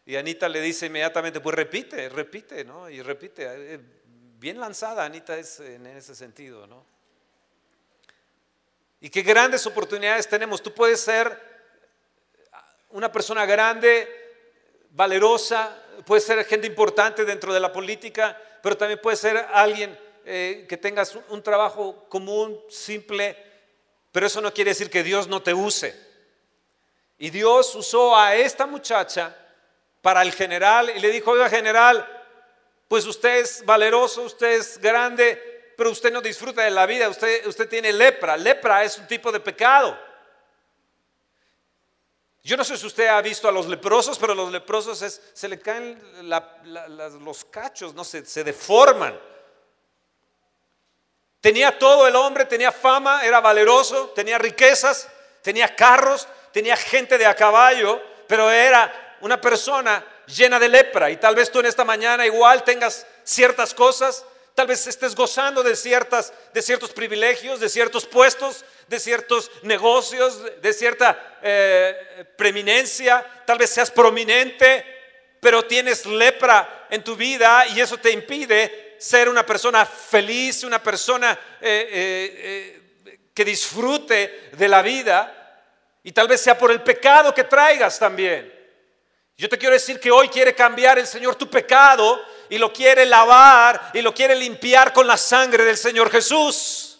Y 0.05 0.17
Anita 0.17 0.47
le 0.47 0.61
dice 0.61 0.85
inmediatamente, 0.85 1.39
pues 1.39 1.55
repite, 1.55 2.09
repite, 2.09 2.63
¿no? 2.63 2.87
Y 2.91 3.01
repite. 3.01 3.43
Eh, 3.47 3.79
bien 4.37 4.59
lanzada 4.59 5.03
Anita 5.03 5.35
es 5.35 5.59
en 5.59 5.87
ese 5.87 6.13
sentido, 6.13 6.67
¿no? 6.67 6.85
Y 9.01 9.09
qué 9.09 9.23
grandes 9.23 9.65
oportunidades 9.65 10.27
tenemos. 10.29 10.61
Tú 10.61 10.75
puedes 10.75 11.01
ser 11.01 11.39
una 12.91 13.11
persona 13.11 13.47
grande, 13.47 14.07
valerosa, 14.91 15.75
puedes 16.05 16.23
ser 16.23 16.45
gente 16.45 16.67
importante 16.67 17.25
dentro 17.25 17.51
de 17.51 17.59
la 17.59 17.73
política, 17.73 18.39
pero 18.61 18.77
también 18.77 18.99
puedes 19.01 19.19
ser 19.19 19.37
alguien 19.51 20.04
eh, 20.25 20.65
que 20.67 20.77
tengas 20.77 21.15
un 21.29 21.43
trabajo 21.43 22.05
común, 22.09 22.59
simple, 22.67 23.37
pero 24.11 24.25
eso 24.25 24.41
no 24.41 24.53
quiere 24.53 24.71
decir 24.71 24.89
que 24.89 25.03
Dios 25.03 25.27
no 25.27 25.43
te 25.43 25.53
use. 25.53 25.93
Y 27.17 27.29
Dios 27.29 27.75
usó 27.75 28.17
a 28.17 28.35
esta 28.35 28.65
muchacha 28.65 29.35
para 30.01 30.21
el 30.21 30.31
general 30.31 30.91
y 30.95 30.99
le 30.99 31.09
dijo, 31.09 31.31
oiga 31.31 31.49
general, 31.49 32.07
pues 32.87 33.05
usted 33.05 33.37
es 33.37 33.65
valeroso, 33.65 34.23
usted 34.23 34.53
es 34.53 34.77
grande, 34.79 35.73
pero 35.77 35.91
usted 35.91 36.11
no 36.11 36.21
disfruta 36.21 36.63
de 36.63 36.71
la 36.71 36.85
vida, 36.85 37.07
usted, 37.09 37.45
usted 37.45 37.69
tiene 37.69 37.93
lepra. 37.93 38.35
Lepra 38.35 38.83
es 38.83 38.97
un 38.97 39.07
tipo 39.07 39.31
de 39.31 39.39
pecado. 39.39 39.97
Yo 42.43 42.55
no 42.55 42.63
sé 42.63 42.77
si 42.77 42.85
usted 42.85 43.07
ha 43.07 43.21
visto 43.21 43.47
a 43.47 43.51
los 43.51 43.67
leprosos, 43.67 44.19
pero 44.19 44.35
los 44.35 44.51
leprosos 44.51 45.19
se 45.33 45.47
le 45.47 45.59
caen 45.59 45.99
los 47.21 47.45
cachos, 47.45 47.93
no 47.93 48.03
se, 48.03 48.25
se 48.25 48.43
deforman. 48.43 49.19
Tenía 51.45 51.77
todo 51.77 52.07
el 52.07 52.15
hombre, 52.15 52.45
tenía 52.45 52.71
fama, 52.71 53.23
era 53.23 53.39
valeroso, 53.39 54.07
tenía 54.15 54.39
riquezas, 54.39 55.07
tenía 55.43 55.75
carros, 55.75 56.27
tenía 56.51 56.75
gente 56.75 57.19
de 57.19 57.27
a 57.27 57.35
caballo, 57.35 58.01
pero 58.25 58.49
era 58.49 59.15
una 59.21 59.39
persona 59.39 60.03
llena 60.25 60.57
de 60.57 60.69
lepra. 60.69 61.11
Y 61.11 61.17
tal 61.17 61.35
vez 61.35 61.51
tú 61.51 61.59
en 61.59 61.67
esta 61.67 61.85
mañana 61.85 62.25
igual 62.25 62.63
tengas 62.63 63.05
ciertas 63.23 63.75
cosas, 63.75 64.25
tal 64.55 64.65
vez 64.65 64.87
estés 64.87 65.13
gozando 65.13 65.61
de, 65.61 65.75
ciertas, 65.75 66.33
de 66.51 66.63
ciertos 66.63 66.89
privilegios, 66.93 67.59
de 67.59 67.69
ciertos 67.69 68.07
puestos, 68.07 68.65
de 68.87 68.99
ciertos 68.99 69.51
negocios, 69.61 70.41
de 70.63 70.73
cierta 70.73 71.37
eh, 71.43 72.25
preeminencia, 72.35 73.23
tal 73.45 73.59
vez 73.59 73.69
seas 73.69 73.91
prominente, 73.91 74.83
pero 75.39 75.63
tienes 75.63 76.07
lepra 76.07 76.87
en 76.89 77.03
tu 77.03 77.15
vida 77.15 77.67
y 77.67 77.81
eso 77.81 77.97
te 77.97 78.09
impide 78.09 78.84
ser 78.97 79.29
una 79.29 79.45
persona 79.45 79.85
feliz, 79.85 80.63
una 80.63 80.81
persona 80.81 81.37
eh, 81.61 81.89
eh, 81.91 82.81
eh, 83.05 83.19
que 83.33 83.45
disfrute 83.45 84.49
de 84.53 84.67
la 84.67 84.81
vida 84.81 85.61
y 86.03 86.11
tal 86.11 86.27
vez 86.27 86.41
sea 86.41 86.57
por 86.57 86.71
el 86.71 86.81
pecado 86.81 87.33
que 87.33 87.43
traigas 87.43 87.99
también. 87.99 88.53
Yo 89.37 89.49
te 89.49 89.57
quiero 89.57 89.73
decir 89.73 89.99
que 89.99 90.11
hoy 90.11 90.29
quiere 90.29 90.55
cambiar 90.55 90.97
el 90.97 91.07
Señor 91.07 91.35
tu 91.35 91.49
pecado 91.49 92.21
y 92.49 92.57
lo 92.57 92.71
quiere 92.71 93.05
lavar 93.05 93.91
y 93.93 94.01
lo 94.01 94.13
quiere 94.13 94.35
limpiar 94.35 94.93
con 94.93 95.07
la 95.07 95.17
sangre 95.17 95.65
del 95.65 95.77
Señor 95.77 96.09
Jesús. 96.09 96.99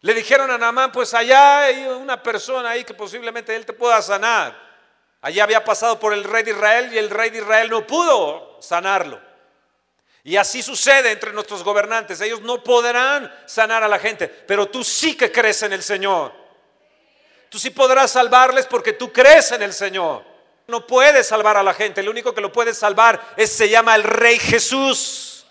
Le 0.00 0.14
dijeron 0.14 0.50
a 0.50 0.56
Namán, 0.56 0.92
pues 0.92 1.12
allá 1.12 1.64
hay 1.64 1.84
una 1.84 2.22
persona 2.22 2.70
ahí 2.70 2.84
que 2.84 2.94
posiblemente 2.94 3.54
él 3.54 3.66
te 3.66 3.72
pueda 3.72 4.00
sanar. 4.00 4.67
Allí 5.20 5.40
había 5.40 5.64
pasado 5.64 5.98
por 5.98 6.12
el 6.12 6.24
rey 6.24 6.44
de 6.44 6.52
Israel 6.52 6.90
y 6.92 6.98
el 6.98 7.10
rey 7.10 7.30
de 7.30 7.38
Israel 7.38 7.70
no 7.70 7.86
pudo 7.86 8.58
sanarlo. 8.60 9.20
Y 10.22 10.36
así 10.36 10.62
sucede 10.62 11.10
entre 11.10 11.32
nuestros 11.32 11.64
gobernantes. 11.64 12.20
Ellos 12.20 12.42
no 12.42 12.62
podrán 12.62 13.32
sanar 13.46 13.82
a 13.82 13.88
la 13.88 13.98
gente, 13.98 14.28
pero 14.28 14.68
tú 14.68 14.84
sí 14.84 15.16
que 15.16 15.32
crees 15.32 15.62
en 15.62 15.72
el 15.72 15.82
Señor. 15.82 16.32
Tú 17.48 17.58
sí 17.58 17.70
podrás 17.70 18.10
salvarles 18.10 18.66
porque 18.66 18.92
tú 18.92 19.12
crees 19.12 19.52
en 19.52 19.62
el 19.62 19.72
Señor. 19.72 20.24
No 20.66 20.86
puedes 20.86 21.26
salvar 21.26 21.56
a 21.56 21.62
la 21.62 21.72
gente, 21.72 22.02
el 22.02 22.10
único 22.10 22.34
que 22.34 22.42
lo 22.42 22.52
puede 22.52 22.74
salvar 22.74 23.34
es, 23.38 23.50
se 23.50 23.70
llama 23.70 23.94
el 23.94 24.02
Rey 24.02 24.38
Jesús. 24.38 25.46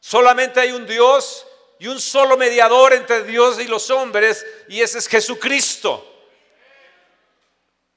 Solamente 0.00 0.60
hay 0.60 0.72
un 0.72 0.86
Dios 0.86 1.46
y 1.78 1.88
un 1.88 2.00
solo 2.00 2.38
mediador 2.38 2.94
entre 2.94 3.24
Dios 3.24 3.60
y 3.60 3.66
los 3.66 3.90
hombres 3.90 4.46
y 4.68 4.80
ese 4.80 4.98
es 4.98 5.08
Jesucristo. 5.08 6.13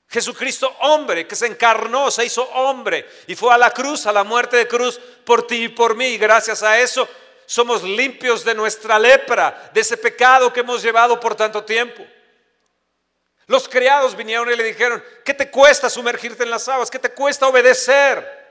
Jesucristo 0.10 0.74
hombre 0.82 1.28
que 1.28 1.36
se 1.36 1.48
encarnó, 1.48 2.10
se 2.10 2.26
hizo 2.26 2.44
hombre 2.44 3.08
y 3.28 3.36
fue 3.36 3.54
a 3.54 3.58
la 3.58 3.72
cruz, 3.72 4.06
a 4.06 4.14
la 4.14 4.24
muerte 4.24 4.56
de 4.56 4.68
cruz 4.68 5.00
por 5.26 5.46
ti 5.46 5.66
y 5.66 5.70
por 5.70 5.96
mí. 5.96 6.06
Y 6.08 6.18
gracias 6.18 6.64
a 6.64 6.80
eso 6.80 7.08
somos 7.46 7.84
limpios 7.84 8.46
de 8.46 8.56
nuestra 8.56 8.98
lepra, 8.98 9.70
de 9.74 9.82
ese 9.82 9.98
pecado 9.98 10.52
que 10.52 10.62
hemos 10.62 10.82
llevado 10.82 11.20
por 11.20 11.36
tanto 11.36 11.64
tiempo. 11.64 12.06
Los 13.48 13.68
criados 13.68 14.16
vinieron 14.16 14.52
y 14.52 14.56
le 14.56 14.64
dijeron, 14.64 15.04
¿qué 15.24 15.34
te 15.34 15.50
cuesta 15.50 15.90
sumergirte 15.90 16.44
en 16.44 16.50
las 16.50 16.68
aguas? 16.68 16.92
¿Qué 16.92 17.00
te 17.00 17.12
cuesta 17.12 17.48
obedecer? 17.48 18.46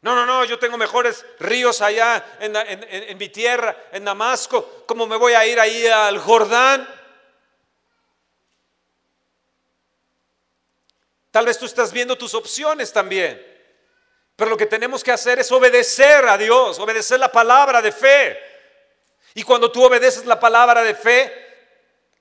No, 0.00 0.14
no, 0.14 0.24
no, 0.24 0.44
yo 0.44 0.58
tengo 0.58 0.78
mejores 0.78 1.24
ríos 1.38 1.80
allá 1.82 2.24
en, 2.40 2.54
en 2.54 3.18
mi 3.18 3.28
tierra, 3.28 3.76
en 3.92 4.04
Damasco. 4.04 4.84
¿Cómo 4.86 5.06
me 5.06 5.16
voy 5.16 5.34
a 5.34 5.46
ir 5.46 5.58
ahí 5.58 5.86
al 5.86 6.18
Jordán? 6.18 6.88
Tal 11.36 11.44
vez 11.44 11.58
tú 11.58 11.66
estás 11.66 11.92
viendo 11.92 12.16
tus 12.16 12.32
opciones 12.32 12.90
también. 12.90 13.38
Pero 14.36 14.48
lo 14.48 14.56
que 14.56 14.64
tenemos 14.64 15.04
que 15.04 15.12
hacer 15.12 15.38
es 15.38 15.52
obedecer 15.52 16.26
a 16.26 16.38
Dios, 16.38 16.78
obedecer 16.78 17.20
la 17.20 17.30
palabra 17.30 17.82
de 17.82 17.92
fe. 17.92 18.40
Y 19.34 19.42
cuando 19.42 19.70
tú 19.70 19.84
obedeces 19.84 20.24
la 20.24 20.40
palabra 20.40 20.82
de 20.82 20.94
fe, 20.94 21.30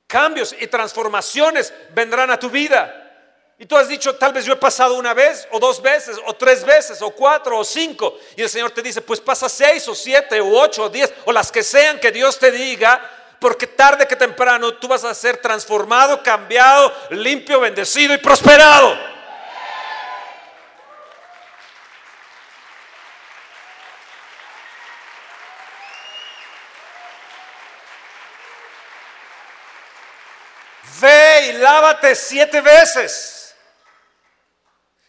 cambios 0.06 0.54
y 0.60 0.68
transformaciones 0.68 1.74
vendrán 1.92 2.30
a 2.30 2.38
tu 2.38 2.50
vida. 2.50 2.94
Y 3.58 3.66
tú 3.66 3.78
has 3.78 3.88
dicho, 3.88 4.18
tal 4.18 4.34
vez 4.34 4.44
yo 4.44 4.52
he 4.52 4.58
pasado 4.58 4.96
una 4.96 5.14
vez, 5.14 5.48
o 5.52 5.60
dos 5.62 5.82
veces, 5.82 6.18
o 6.26 6.34
tres 6.34 6.66
veces, 6.66 7.02
o 7.02 7.12
cuatro, 7.12 7.58
o 7.58 7.64
cinco. 7.64 8.20
Y 8.36 8.42
el 8.42 8.50
Señor 8.50 8.72
te 8.72 8.82
dice, 8.82 9.00
pues 9.00 9.22
pasa 9.22 9.48
seis, 9.48 9.88
o 9.88 9.96
siete, 9.96 10.42
o 10.42 10.60
ocho, 10.60 10.84
o 10.84 10.90
diez, 10.90 11.14
o 11.24 11.32
las 11.32 11.54
que 11.54 11.64
sean 11.64 12.02
que 12.02 12.12
Dios 12.12 12.38
te 12.38 12.52
diga, 12.52 13.25
porque 13.46 13.68
tarde 13.68 14.08
que 14.08 14.16
temprano 14.16 14.74
tú 14.74 14.88
vas 14.88 15.04
a 15.04 15.14
ser 15.14 15.38
transformado, 15.38 16.24
cambiado, 16.24 16.92
limpio, 17.12 17.60
bendecido 17.60 18.12
y 18.16 18.18
prosperado. 18.18 18.98
Ve 31.00 31.50
y 31.50 31.52
lávate 31.60 32.16
siete 32.16 32.62
veces. 32.62 33.56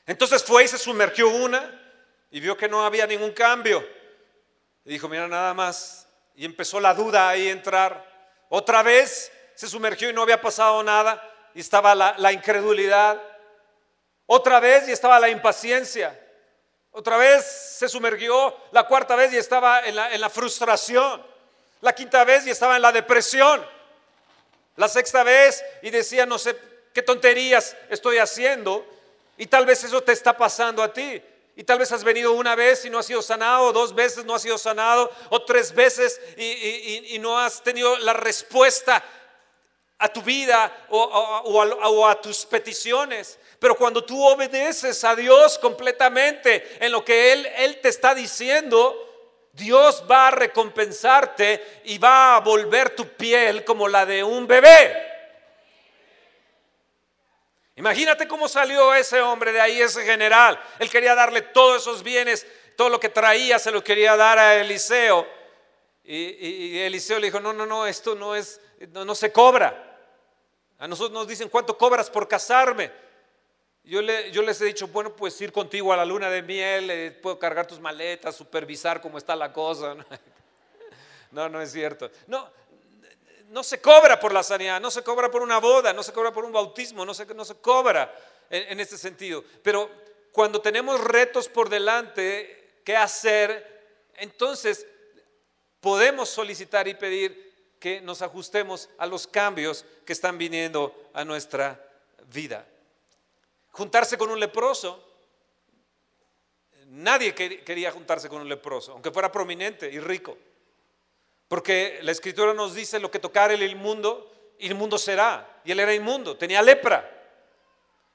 Entonces 0.04 0.44
fue 0.44 0.64
y 0.64 0.68
se 0.68 0.76
sumergió 0.76 1.30
una 1.30 1.80
y 2.30 2.40
vio 2.40 2.54
que 2.54 2.68
no 2.68 2.84
había 2.84 3.06
ningún 3.06 3.32
cambio. 3.32 3.82
Y 4.84 4.90
dijo, 4.90 5.08
mira 5.08 5.26
nada 5.26 5.54
más. 5.54 6.06
Y 6.34 6.44
empezó 6.44 6.78
la 6.78 6.92
duda 6.92 7.30
ahí 7.30 7.48
a 7.48 7.52
entrar. 7.52 8.15
Otra 8.48 8.82
vez 8.82 9.32
se 9.54 9.68
sumergió 9.68 10.10
y 10.10 10.12
no 10.12 10.22
había 10.22 10.40
pasado 10.40 10.82
nada 10.82 11.22
y 11.54 11.60
estaba 11.60 11.94
la, 11.94 12.32
incredulidad. 12.32 13.20
Otra 14.26 14.60
vez 14.60 14.88
y 14.88 14.92
estaba 14.92 15.18
la 15.18 15.28
impaciencia. 15.28 16.18
Otra 16.92 17.16
vez 17.16 17.44
se 17.44 17.88
sumergió, 17.88 18.56
la 18.72 18.86
cuarta 18.86 19.16
vez 19.16 19.32
y 19.32 19.36
estaba 19.36 19.80
en 19.80 19.96
la, 19.96 20.12
en 20.12 20.20
la 20.20 20.30
frustración. 20.30 21.24
La 21.80 21.94
quinta 21.94 22.24
vez 22.24 22.46
y 22.46 22.50
estaba 22.50 22.76
en 22.76 22.82
la 22.82 22.92
depresión. 22.92 23.64
La 24.76 24.88
sexta 24.88 25.22
vez 25.22 25.64
y 25.82 25.90
decía, 25.90 26.26
no 26.26 26.38
sé 26.38 26.56
qué 26.92 27.02
tonterías 27.02 27.76
estoy 27.88 28.18
haciendo. 28.18 28.86
Y 29.38 29.46
tal 29.46 29.66
vez 29.66 29.84
eso 29.84 30.02
te 30.02 30.12
está 30.12 30.36
pasando 30.36 30.82
a 30.82 30.92
ti. 30.92 31.22
Y 31.58 31.64
tal 31.64 31.78
vez 31.78 31.90
has 31.90 32.04
venido 32.04 32.32
una 32.32 32.54
vez 32.54 32.84
y 32.84 32.90
no 32.90 32.98
has 32.98 33.06
sido 33.06 33.22
sanado, 33.22 33.64
o 33.64 33.72
dos 33.72 33.94
veces 33.94 34.26
no 34.26 34.34
has 34.34 34.42
sido 34.42 34.58
sanado, 34.58 35.10
o 35.30 35.42
tres 35.42 35.74
veces 35.74 36.20
y, 36.36 37.18
no 37.18 37.38
has 37.38 37.62
tenido 37.62 37.96
la 37.96 38.12
respuesta 38.12 39.02
a 39.98 40.08
tu 40.12 40.20
vida 40.20 40.86
o, 40.90 42.06
a, 42.06 42.20
tus 42.20 42.44
peticiones. 42.44 43.38
Pero 43.58 43.74
cuando 43.74 44.04
tú 44.04 44.22
obedeces 44.22 45.02
a 45.02 45.16
Dios 45.16 45.58
completamente 45.58 46.76
en 46.78 46.92
lo 46.92 47.02
que 47.02 47.32
Él, 47.32 47.48
Él 47.56 47.80
te 47.80 47.88
está 47.88 48.14
diciendo, 48.14 49.48
Dios 49.54 50.04
va 50.10 50.28
a 50.28 50.32
recompensarte 50.32 51.80
y 51.84 51.96
va 51.96 52.36
a 52.36 52.40
volver 52.40 52.90
tu 52.90 53.08
piel 53.08 53.64
como 53.64 53.88
la 53.88 54.04
de 54.04 54.22
un 54.22 54.46
bebé. 54.46 55.05
Imagínate 57.76 58.26
cómo 58.26 58.48
salió 58.48 58.94
ese 58.94 59.20
hombre 59.20 59.52
de 59.52 59.60
ahí, 59.60 59.80
ese 59.80 60.02
general. 60.02 60.58
Él 60.78 60.88
quería 60.88 61.14
darle 61.14 61.42
todos 61.42 61.82
esos 61.82 62.02
bienes, 62.02 62.46
todo 62.74 62.88
lo 62.88 62.98
que 62.98 63.10
traía 63.10 63.58
se 63.58 63.70
lo 63.70 63.84
quería 63.84 64.16
dar 64.16 64.38
a 64.38 64.56
Eliseo. 64.56 65.26
Y, 66.02 66.78
Eliseo 66.78 67.18
le 67.18 67.26
dijo, 67.26 67.38
no, 67.38 67.52
no, 67.52 67.66
no, 67.66 67.86
esto 67.86 68.14
no 68.14 68.34
es, 68.34 68.60
no, 68.92 69.14
se 69.14 69.30
cobra. 69.30 69.98
A 70.78 70.88
nosotros 70.88 71.12
nos 71.12 71.28
dicen, 71.28 71.50
¿cuánto 71.50 71.76
cobras 71.76 72.08
por 72.08 72.26
casarme? 72.26 72.90
Yo, 73.84 74.00
le, 74.00 74.30
yo, 74.30 74.42
les 74.42 74.58
he 74.62 74.64
dicho, 74.64 74.88
bueno, 74.88 75.14
pues 75.14 75.38
ir 75.42 75.52
contigo 75.52 75.92
a 75.92 75.96
la 75.96 76.04
luna 76.04 76.30
de 76.30 76.42
miel, 76.42 76.90
eh, 76.90 77.10
puedo 77.10 77.38
cargar 77.38 77.66
tus 77.66 77.78
maletas, 77.78 78.34
supervisar 78.34 79.00
cómo 79.02 79.18
está 79.18 79.36
la 79.36 79.52
cosa. 79.52 79.94
No, 81.30 81.48
no 81.50 81.60
es 81.60 81.72
cierto. 81.72 82.10
No, 82.26 82.50
no 83.50 83.62
se 83.62 83.80
cobra 83.80 84.18
por 84.18 84.32
la 84.32 84.42
sanidad, 84.42 84.80
no 84.80 84.90
se 84.90 85.02
cobra 85.02 85.30
por 85.30 85.42
una 85.42 85.58
boda, 85.58 85.92
no 85.92 86.02
se 86.02 86.12
cobra 86.12 86.32
por 86.32 86.44
un 86.44 86.52
bautismo, 86.52 87.04
no 87.04 87.14
se, 87.14 87.26
no 87.34 87.44
se 87.44 87.56
cobra 87.56 88.14
en, 88.50 88.72
en 88.72 88.80
este 88.80 88.98
sentido. 88.98 89.44
Pero 89.62 89.90
cuando 90.32 90.60
tenemos 90.60 91.00
retos 91.00 91.48
por 91.48 91.68
delante, 91.68 92.80
¿qué 92.84 92.96
hacer? 92.96 94.08
Entonces 94.16 94.86
podemos 95.80 96.28
solicitar 96.28 96.88
y 96.88 96.94
pedir 96.94 97.46
que 97.78 98.00
nos 98.00 98.22
ajustemos 98.22 98.88
a 98.98 99.06
los 99.06 99.26
cambios 99.26 99.84
que 100.04 100.12
están 100.12 100.38
viniendo 100.38 101.10
a 101.12 101.24
nuestra 101.24 101.80
vida. 102.32 102.66
Juntarse 103.70 104.16
con 104.18 104.30
un 104.30 104.40
leproso. 104.40 105.02
Nadie 106.86 107.34
quería 107.34 107.90
juntarse 107.92 108.28
con 108.28 108.40
un 108.40 108.48
leproso, 108.48 108.92
aunque 108.92 109.10
fuera 109.10 109.30
prominente 109.30 109.90
y 109.90 109.98
rico. 109.98 110.36
Porque 111.48 112.00
la 112.02 112.12
escritura 112.12 112.54
nos 112.54 112.74
dice 112.74 112.98
lo 112.98 113.10
que 113.10 113.18
tocar 113.18 113.52
el 113.52 113.62
inmundo, 113.62 114.54
inmundo 114.58 114.98
será. 114.98 115.60
Y 115.64 115.72
él 115.72 115.80
era 115.80 115.94
inmundo, 115.94 116.36
tenía 116.36 116.62
lepra. 116.62 117.12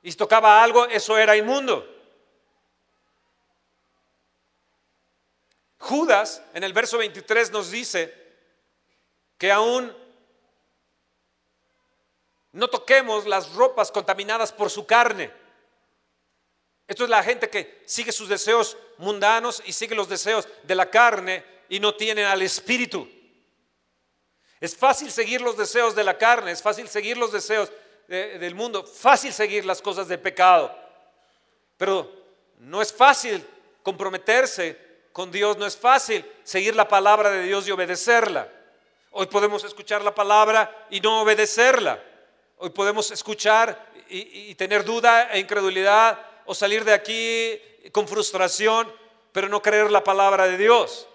Y 0.02 0.12
si 0.12 0.18
tocaba 0.18 0.62
algo, 0.64 0.86
eso 0.86 1.18
era 1.18 1.36
inmundo. 1.38 1.88
Judas 5.78 6.44
en 6.54 6.64
el 6.64 6.74
verso 6.74 6.98
23 6.98 7.52
nos 7.52 7.72
dice 7.72 8.14
que 9.38 9.52
aún 9.52 9.96
no 12.52 12.68
toquemos 12.68 13.26
las 13.26 13.54
ropas 13.54 13.92
contaminadas 13.92 14.52
por 14.52 14.70
su 14.70 14.86
carne. 14.86 15.32
Esto 16.88 17.06
es 17.06 17.10
la 17.10 17.24
gente 17.24 17.50
que 17.50 17.82
sigue 17.86 18.12
sus 18.12 18.28
deseos 18.28 18.78
mundanos 18.98 19.64
y 19.66 19.74
sigue 19.74 19.96
los 19.96 20.10
deseos 20.10 20.48
de 20.64 20.76
la 20.76 20.90
carne 20.90 21.44
y 21.70 21.80
no 21.80 21.96
tienen 21.96 22.26
al 22.26 22.42
espíritu. 22.42 23.10
Es 24.62 24.78
fácil 24.78 25.12
seguir 25.12 25.42
los 25.42 25.58
deseos 25.58 25.96
de 25.96 26.04
la 26.04 26.20
carne, 26.20 26.52
es 26.52 26.62
fácil 26.62 26.88
seguir 26.88 27.18
los 27.18 27.32
deseos 27.32 27.72
del 28.08 28.54
mundo, 28.54 28.86
fácil 28.86 29.34
seguir 29.34 29.66
las 29.66 29.82
cosas 29.82 30.08
de 30.08 30.20
pecado. 30.20 30.72
Pero 31.78 32.12
no 32.60 32.80
es 32.80 32.94
fácil 32.94 33.44
comprometerse 33.82 34.78
con 35.12 35.32
Dios, 35.32 35.58
no 35.58 35.66
es 35.66 35.76
fácil 35.76 36.24
seguir 36.44 36.76
la 36.76 36.88
palabra 36.88 37.32
de 37.32 37.42
Dios 37.42 37.68
y 37.68 37.72
obedecerla. 37.72 38.48
Hoy 39.10 39.26
podemos 39.26 39.64
escuchar 39.64 40.04
la 40.04 40.14
palabra 40.14 40.86
y 40.92 41.02
no 41.02 41.24
obedecerla. 41.24 42.00
Hoy 42.58 42.70
podemos 42.70 43.10
escuchar 43.10 43.92
y, 44.10 44.52
y 44.52 44.56
tener 44.56 44.86
duda 44.86 45.32
e 45.34 45.40
incredulidad 45.40 46.20
o 46.46 46.54
salir 46.54 46.86
de 46.86 46.94
aquí 46.94 47.60
con 47.92 48.08
frustración, 48.08 48.94
pero 49.32 49.50
no 49.50 49.60
creer 49.60 49.90
la 49.90 50.04
palabra 50.04 50.46
de 50.46 50.58
Dios. 50.58 51.08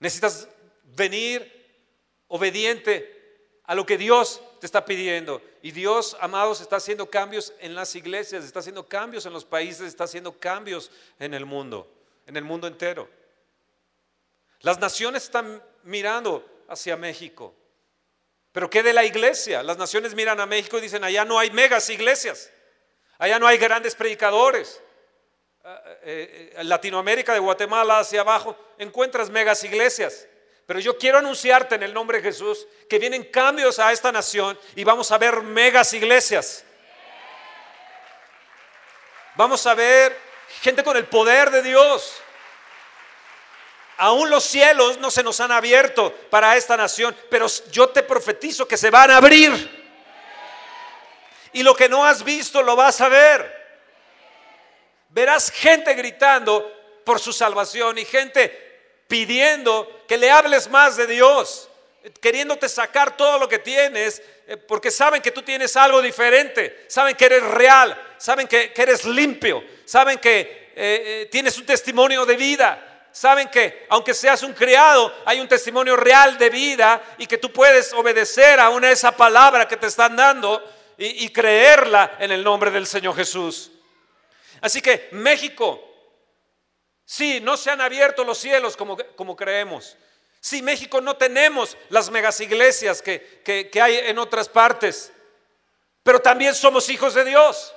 Necesitas 0.00 0.48
venir 0.96 1.60
obediente 2.28 3.20
a 3.64 3.74
lo 3.74 3.86
que 3.86 3.96
Dios 3.96 4.42
te 4.58 4.66
está 4.66 4.84
pidiendo. 4.84 5.40
Y 5.62 5.70
Dios, 5.70 6.16
amados, 6.20 6.60
está 6.60 6.76
haciendo 6.76 7.10
cambios 7.10 7.52
en 7.60 7.74
las 7.74 7.94
iglesias, 7.94 8.44
está 8.44 8.60
haciendo 8.60 8.88
cambios 8.88 9.26
en 9.26 9.32
los 9.32 9.44
países, 9.44 9.86
está 9.86 10.04
haciendo 10.04 10.38
cambios 10.38 10.90
en 11.18 11.34
el 11.34 11.46
mundo, 11.46 11.88
en 12.26 12.36
el 12.36 12.44
mundo 12.44 12.66
entero. 12.66 13.08
Las 14.60 14.78
naciones 14.78 15.24
están 15.24 15.62
mirando 15.84 16.64
hacia 16.68 16.96
México. 16.96 17.54
Pero 18.52 18.68
¿qué 18.68 18.82
de 18.82 18.92
la 18.92 19.04
iglesia? 19.04 19.62
Las 19.62 19.78
naciones 19.78 20.14
miran 20.14 20.40
a 20.40 20.46
México 20.46 20.78
y 20.78 20.82
dicen, 20.82 21.04
allá 21.04 21.24
no 21.24 21.38
hay 21.38 21.50
megas 21.50 21.88
iglesias, 21.88 22.50
allá 23.18 23.38
no 23.38 23.46
hay 23.46 23.58
grandes 23.58 23.94
predicadores, 23.94 24.82
eh, 26.02 26.54
en 26.56 26.68
Latinoamérica, 26.68 27.32
de 27.32 27.38
Guatemala 27.38 27.98
hacia 27.98 28.22
abajo, 28.22 28.56
encuentras 28.78 29.30
megas 29.30 29.62
iglesias. 29.62 30.26
Pero 30.70 30.78
yo 30.78 30.96
quiero 30.96 31.18
anunciarte 31.18 31.74
en 31.74 31.82
el 31.82 31.92
nombre 31.92 32.18
de 32.18 32.22
Jesús 32.22 32.64
que 32.88 33.00
vienen 33.00 33.24
cambios 33.24 33.80
a 33.80 33.90
esta 33.90 34.12
nación 34.12 34.56
y 34.76 34.84
vamos 34.84 35.10
a 35.10 35.18
ver 35.18 35.42
megas 35.42 35.92
iglesias. 35.94 36.64
Vamos 39.34 39.66
a 39.66 39.74
ver 39.74 40.16
gente 40.62 40.84
con 40.84 40.96
el 40.96 41.06
poder 41.06 41.50
de 41.50 41.64
Dios. 41.64 42.22
Aún 43.96 44.30
los 44.30 44.44
cielos 44.44 44.98
no 44.98 45.10
se 45.10 45.24
nos 45.24 45.40
han 45.40 45.50
abierto 45.50 46.14
para 46.30 46.56
esta 46.56 46.76
nación, 46.76 47.16
pero 47.28 47.48
yo 47.72 47.88
te 47.88 48.04
profetizo 48.04 48.68
que 48.68 48.76
se 48.76 48.90
van 48.90 49.10
a 49.10 49.16
abrir. 49.16 49.52
Y 51.52 51.64
lo 51.64 51.74
que 51.74 51.88
no 51.88 52.06
has 52.06 52.22
visto 52.22 52.62
lo 52.62 52.76
vas 52.76 53.00
a 53.00 53.08
ver 53.08 53.58
verás 55.08 55.50
gente 55.50 55.94
gritando 55.94 56.72
por 57.04 57.18
su 57.18 57.32
salvación 57.32 57.98
y 57.98 58.04
gente 58.04 58.69
pidiendo 59.10 60.04
que 60.06 60.16
le 60.16 60.30
hables 60.30 60.70
más 60.70 60.96
de 60.96 61.08
Dios, 61.08 61.68
queriéndote 62.20 62.68
sacar 62.68 63.16
todo 63.16 63.40
lo 63.40 63.48
que 63.48 63.58
tienes, 63.58 64.22
eh, 64.46 64.56
porque 64.56 64.92
saben 64.92 65.20
que 65.20 65.32
tú 65.32 65.42
tienes 65.42 65.76
algo 65.76 66.00
diferente, 66.00 66.86
saben 66.88 67.16
que 67.16 67.24
eres 67.24 67.42
real, 67.42 68.00
saben 68.18 68.46
que, 68.46 68.72
eres 68.76 69.04
limpio, 69.04 69.64
saben 69.84 70.18
que 70.18 70.40
eh, 70.40 70.72
eh, 70.76 71.28
tienes 71.30 71.58
un 71.58 71.66
testimonio 71.66 72.24
de 72.24 72.36
vida. 72.36 72.86
Saben 73.12 73.48
que 73.48 73.86
aunque 73.88 74.14
seas 74.14 74.44
un 74.44 74.52
criado, 74.52 75.12
hay 75.24 75.40
un 75.40 75.48
testimonio 75.48 75.96
real 75.96 76.38
de 76.38 76.48
vida 76.48 77.02
y 77.18 77.26
que 77.26 77.38
tú 77.38 77.52
puedes 77.52 77.92
obedecer 77.92 78.60
a 78.60 78.70
una 78.70 78.86
de 78.86 78.92
esa 78.92 79.10
palabra 79.16 79.66
que 79.66 79.76
te 79.76 79.88
están 79.88 80.14
dando 80.14 80.62
y 80.96 81.28
creerla 81.30 82.18
en 82.20 82.30
el 82.30 82.44
nombre 82.44 82.70
del 82.70 82.86
Señor 82.86 83.16
Jesús. 83.16 83.72
Así 84.60 84.80
que 84.80 85.08
México, 85.10 85.89
sí, 87.10 87.40
no 87.40 87.56
se 87.56 87.70
han 87.70 87.80
abierto 87.80 88.22
los 88.22 88.38
cielos 88.38 88.76
como, 88.76 88.96
como 89.16 89.34
creemos. 89.34 89.96
Sí, 90.38 90.62
México 90.62 91.00
no 91.00 91.16
tenemos 91.16 91.76
las 91.88 92.08
megas 92.08 92.40
iglesias 92.40 93.02
que, 93.02 93.40
que 93.44 93.82
hay 93.82 93.98
en 93.98 94.18
otras 94.18 94.48
partes, 94.48 95.12
pero 96.04 96.20
también 96.20 96.54
somos 96.54 96.88
hijos 96.88 97.14
de 97.14 97.24
Dios. 97.24 97.74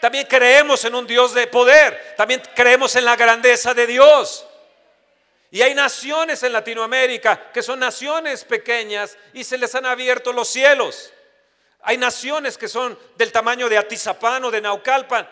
También 0.00 0.26
creemos 0.28 0.84
en 0.84 0.96
un 0.96 1.06
Dios 1.06 1.32
de 1.32 1.46
poder, 1.46 2.14
también 2.16 2.42
creemos 2.56 2.96
en 2.96 3.04
la 3.04 3.14
grandeza 3.14 3.72
de 3.72 3.86
Dios. 3.86 4.44
Y 5.52 5.62
hay 5.62 5.74
naciones 5.74 6.42
en 6.42 6.52
Latinoamérica 6.52 7.52
que 7.52 7.62
son 7.62 7.78
naciones 7.78 8.42
pequeñas 8.42 9.16
y 9.32 9.44
se 9.44 9.58
les 9.58 9.74
han 9.76 9.86
abierto 9.86 10.32
los 10.32 10.48
cielos. 10.48 11.12
Hay 11.82 11.98
naciones 11.98 12.58
que 12.58 12.66
son 12.66 12.98
del 13.16 13.30
tamaño 13.30 13.68
de 13.68 13.78
Atizapán 13.78 14.44
o 14.44 14.50
de 14.50 14.60
Naucalpan 14.60 15.28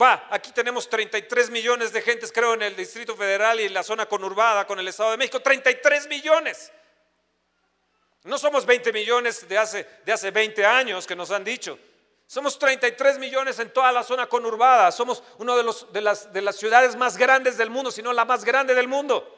va, 0.00 0.28
aquí 0.30 0.50
tenemos 0.52 0.88
33 0.88 1.50
millones 1.50 1.92
de 1.92 2.00
gentes, 2.00 2.32
creo, 2.32 2.54
en 2.54 2.62
el 2.62 2.74
Distrito 2.74 3.14
Federal 3.14 3.60
y 3.60 3.64
en 3.64 3.74
la 3.74 3.82
zona 3.82 4.06
conurbada 4.06 4.66
con 4.66 4.78
el 4.78 4.88
Estado 4.88 5.10
de 5.10 5.18
México. 5.18 5.40
33 5.40 6.08
millones. 6.08 6.72
No 8.22 8.38
somos 8.38 8.64
20 8.64 8.92
millones 8.92 9.46
de 9.46 9.58
hace, 9.58 9.86
de 10.04 10.12
hace 10.12 10.30
20 10.30 10.64
años 10.64 11.06
que 11.06 11.14
nos 11.14 11.30
han 11.30 11.44
dicho. 11.44 11.78
Somos 12.26 12.58
33 12.58 13.18
millones 13.18 13.58
en 13.58 13.70
toda 13.70 13.92
la 13.92 14.02
zona 14.02 14.26
conurbada. 14.26 14.90
Somos 14.90 15.22
una 15.36 15.54
de, 15.54 15.70
de, 15.92 16.00
las, 16.00 16.32
de 16.32 16.40
las 16.40 16.56
ciudades 16.56 16.96
más 16.96 17.18
grandes 17.18 17.58
del 17.58 17.68
mundo, 17.68 17.90
si 17.90 18.00
no 18.00 18.14
la 18.14 18.24
más 18.24 18.42
grande 18.42 18.74
del 18.74 18.88
mundo. 18.88 19.30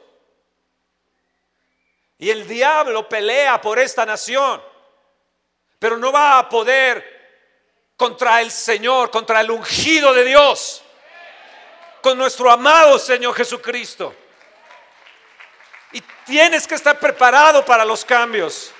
Y 2.17 2.29
el 2.29 2.47
diablo 2.47 3.09
pelea 3.09 3.59
por 3.59 3.77
esta 3.77 4.05
nación, 4.05 4.63
pero 5.77 5.97
no 5.97 6.13
va 6.13 6.39
a 6.39 6.47
poder 6.49 7.16
contra 7.97 8.41
el 8.41 8.51
Señor, 8.51 9.09
contra 9.09 9.41
el 9.41 9.51
ungido 9.51 10.13
de 10.13 10.23
Dios. 10.23 10.83
con 11.99 12.17
nuestro 12.17 12.49
amado 12.49 12.97
Señor 12.99 13.35
Jesucristo. 13.35 14.15
Y 15.91 15.99
tienes 16.25 16.65
que 16.65 16.75
estar 16.75 16.97
preparado 16.97 17.65
para 17.65 17.83
los 17.83 18.05
cambios. 18.05 18.71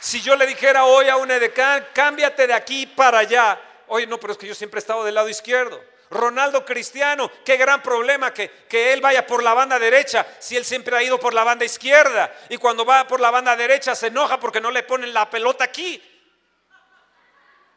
Si 0.00 0.20
yo 0.20 0.36
le 0.36 0.46
dijera 0.46 0.84
hoy 0.84 1.08
a 1.08 1.16
un 1.16 1.30
edecán, 1.30 1.86
cámbiate 1.94 2.46
de 2.46 2.52
aquí 2.52 2.86
para 2.86 3.20
allá. 3.20 3.58
Oye, 3.86 4.06
no, 4.06 4.18
pero 4.18 4.34
es 4.34 4.38
que 4.38 4.48
yo 4.48 4.54
siempre 4.54 4.78
he 4.78 4.82
estado 4.82 5.02
del 5.02 5.14
lado 5.14 5.30
izquierdo. 5.30 5.82
Ronaldo 6.14 6.64
Cristiano, 6.64 7.30
qué 7.44 7.56
gran 7.56 7.82
problema 7.82 8.32
que, 8.32 8.48
que, 8.68 8.92
él 8.92 9.00
vaya 9.00 9.26
por 9.26 9.42
la 9.42 9.52
banda 9.52 9.78
derecha 9.78 10.26
si 10.38 10.56
él 10.56 10.64
siempre 10.64 10.96
ha 10.96 11.02
ido 11.02 11.18
por 11.18 11.34
la 11.34 11.44
banda 11.44 11.64
izquierda. 11.64 12.32
Y 12.48 12.56
cuando 12.56 12.86
va 12.86 13.06
por 13.06 13.20
la 13.20 13.30
banda 13.30 13.56
derecha 13.56 13.94
se 13.94 14.06
enoja 14.06 14.40
porque 14.40 14.60
no 14.60 14.70
le 14.70 14.84
ponen 14.84 15.12
la 15.12 15.28
pelota 15.28 15.64
aquí. 15.64 16.02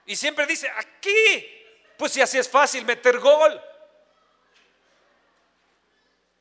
Y 0.05 0.15
siempre 0.15 0.45
dice, 0.45 0.69
aquí. 0.69 1.53
Pues 1.97 2.11
si 2.11 2.21
así 2.21 2.37
es 2.37 2.47
fácil 2.47 2.85
meter 2.85 3.19
gol. 3.19 3.61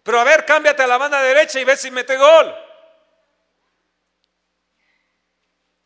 Pero 0.02 0.20
a 0.20 0.24
ver, 0.24 0.44
cámbiate 0.44 0.82
a 0.82 0.86
la 0.86 0.98
banda 0.98 1.20
derecha 1.20 1.58
y 1.58 1.64
ve 1.64 1.76
si 1.76 1.90
mete 1.90 2.16
gol. 2.16 2.54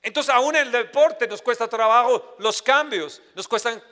Entonces, 0.03 0.35
aún 0.35 0.57
en 0.57 0.67
el 0.67 0.73
deporte 0.73 1.27
nos 1.29 1.41
cuesta 1.41 1.69
trabajo 1.69 2.37
los 2.39 2.61
cambios, 2.61 3.23
nos 3.35 3.47
cuestan 3.47 3.83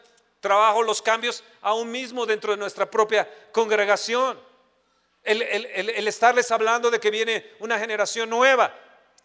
trabajo 0.40 0.82
los 0.82 1.02
cambios 1.02 1.42
aún 1.62 1.90
mismo 1.90 2.26
dentro 2.26 2.52
de 2.52 2.58
nuestra 2.58 2.90
propia 2.90 3.28
congregación. 3.52 4.38
El, 5.24 6.08
estarles 6.08 6.50
hablando 6.50 6.90
de 6.90 7.00
que 7.00 7.10
viene 7.10 7.44
una 7.58 7.78
generación 7.78 8.30
nueva. 8.30 8.74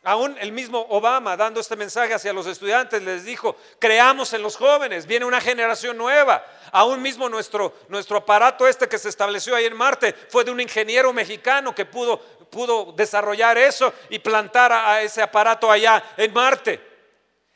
Aún 0.05 0.37
el 0.41 0.51
mismo 0.51 0.85
Obama 0.89 1.37
dando 1.37 1.61
este 1.61 1.77
mensaje 1.77 2.13
hacia 2.13 2.33
los 2.33 2.45
estudiantes 2.45 3.01
les 3.03 3.23
dijo, 3.23 3.55
creamos 3.79 4.33
en 4.33 4.41
los 4.41 4.57
jóvenes, 4.57 5.05
viene 5.05 5.25
una 5.25 5.39
generación 5.39 5.97
nueva. 5.97 6.45
Aún 6.73 7.01
mismo 7.01 7.29
nuestro, 7.29 7.73
aparato 8.17 8.67
este 8.67 8.89
que 8.89 8.97
se 8.97 9.07
estableció 9.07 9.55
ahí 9.55 9.65
en 9.65 9.77
Marte 9.77 10.13
fue 10.27 10.43
de 10.43 10.51
un 10.51 10.59
ingeniero 10.59 11.13
mexicano 11.13 11.73
que 11.73 11.85
pudo 11.85 12.93
desarrollar 12.97 13.57
eso 13.57 13.93
y 14.09 14.19
plantar 14.19 14.73
a 14.73 15.01
ese 15.01 15.21
aparato 15.21 15.71
allá 15.71 16.03
en 16.17 16.33
Marte. 16.33 16.93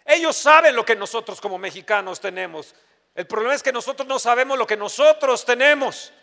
Ellos 0.06 0.38
saben 0.38 0.74
lo 0.74 0.86
que 0.86 0.96
nosotros 0.96 1.41
como 1.41 1.58
mexicanos 1.58 2.22
tenemos. 2.22 2.74
El 3.17 3.25
problema 3.25 3.56
es 3.56 3.63
que 3.63 3.73
nosotros 3.73 4.08
no 4.08 4.19
sabemos 4.19 4.60
lo 4.60 4.67
que 4.67 4.77
nosotros 4.77 5.43
tenemos. 5.43 6.13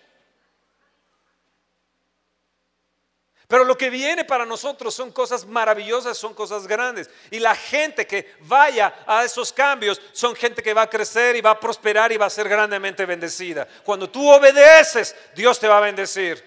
Pero 3.48 3.64
lo 3.64 3.76
que 3.76 3.90
viene 3.90 4.24
para 4.24 4.46
nosotros 4.46 4.94
son 4.94 5.10
cosas 5.10 5.44
maravillosas, 5.44 6.16
son 6.16 6.34
cosas 6.34 6.68
grandes. 6.68 7.10
Y 7.32 7.40
la 7.40 7.56
gente 7.56 8.06
que 8.06 8.36
vaya 8.42 8.94
a 9.08 9.24
esos 9.24 9.52
cambios 9.52 10.00
son 10.12 10.36
gente 10.36 10.62
que 10.62 10.72
va 10.72 10.82
a 10.82 10.88
crecer 10.88 11.34
y 11.34 11.40
va 11.40 11.50
a 11.50 11.58
prosperar 11.58 12.12
y 12.12 12.16
va 12.16 12.26
a 12.26 12.30
ser 12.30 12.48
grandemente 12.48 13.04
bendecida. 13.04 13.66
Cuando 13.82 14.08
tú 14.08 14.30
obedeces, 14.30 15.16
Dios 15.34 15.58
te 15.58 15.66
va 15.66 15.78
a 15.78 15.80
bendecir. 15.80 16.44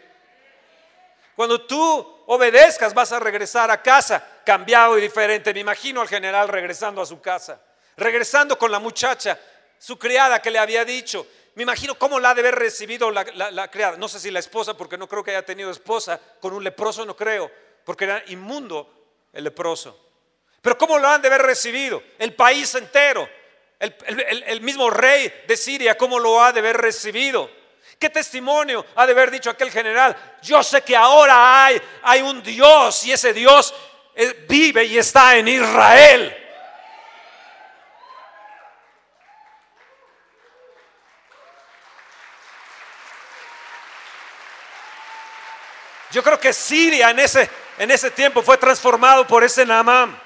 Cuando 1.36 1.68
tú 1.68 2.24
obedezcas, 2.26 2.94
vas 2.94 3.12
a 3.12 3.20
regresar 3.20 3.70
a 3.70 3.84
casa 3.84 4.26
cambiado 4.46 4.98
y 4.98 5.02
diferente. 5.02 5.54
Me 5.54 5.60
imagino 5.60 6.00
al 6.00 6.08
general 6.08 6.48
regresando 6.48 7.02
a 7.02 7.06
su 7.06 7.20
casa, 7.20 7.60
regresando 7.98 8.58
con 8.58 8.72
la 8.72 8.80
muchacha, 8.80 9.38
su 9.80 9.98
criada 9.98 10.42
que 10.42 10.52
le 10.52 10.60
había 10.60 10.84
dicho, 10.86 11.28
me 11.58 11.64
imagino 11.64 11.96
cómo 11.96 12.20
la 12.20 12.30
ha 12.30 12.36
de 12.36 12.42
haber 12.42 12.54
recibido 12.54 13.10
la, 13.10 13.68
criada. 13.72 13.98
No 13.98 14.08
sé 14.08 14.20
si 14.20 14.30
la 14.30 14.38
esposa, 14.38 14.78
porque 14.78 14.96
no 14.96 15.08
creo 15.08 15.24
que 15.24 15.32
haya 15.32 15.44
tenido 15.44 15.72
esposa. 15.72 16.22
Con 16.40 16.54
un 16.54 16.64
leproso 16.64 17.04
no 17.04 17.16
creo, 17.16 17.52
porque 17.84 18.04
era 18.04 18.24
inmundo 18.28 18.94
el 19.34 19.44
leproso. 19.44 20.00
Pero 20.62 20.78
cómo 20.78 21.00
lo 21.00 21.08
han 21.08 21.20
de 21.20 21.30
haber 21.30 21.42
recibido 21.42 22.04
el 22.20 22.36
país 22.36 22.76
entero. 22.76 23.28
El, 23.80 24.62
mismo 24.62 24.92
rey 24.92 25.34
de 25.48 25.58
Siria, 25.58 25.98
cómo 25.98 26.20
lo 26.20 26.44
ha 26.44 26.54
de 26.54 26.60
haber 26.60 26.78
recibido. 26.78 27.50
¿Qué 27.98 28.12
testimonio 28.12 28.86
ha 28.94 29.08
de 29.08 29.14
haber 29.14 29.32
dicho 29.32 29.50
aquel 29.50 29.72
general? 29.72 30.16
Yo 30.44 30.62
sé 30.62 30.84
que 30.84 30.96
ahora 30.96 31.66
hay, 31.66 31.82
hay 32.04 32.22
un 32.22 32.44
Dios 32.44 33.04
y 33.04 33.14
ese 33.14 33.34
Dios 33.34 33.74
eh, 34.14 34.46
vive 34.48 34.86
y 34.86 35.00
está 35.00 35.36
en 35.36 35.48
Israel. 35.48 36.47
Yo 46.18 46.24
creo 46.24 46.40
que 46.40 46.52
Siria 46.52 47.12
en 47.12 47.20
ese, 47.20 47.48
en 47.78 47.92
ese 47.92 48.10
tiempo 48.10 48.42
fue 48.42 48.58
transformado 48.58 49.28
por 49.28 49.44
ese 49.44 49.64
Naamán. 49.68 50.20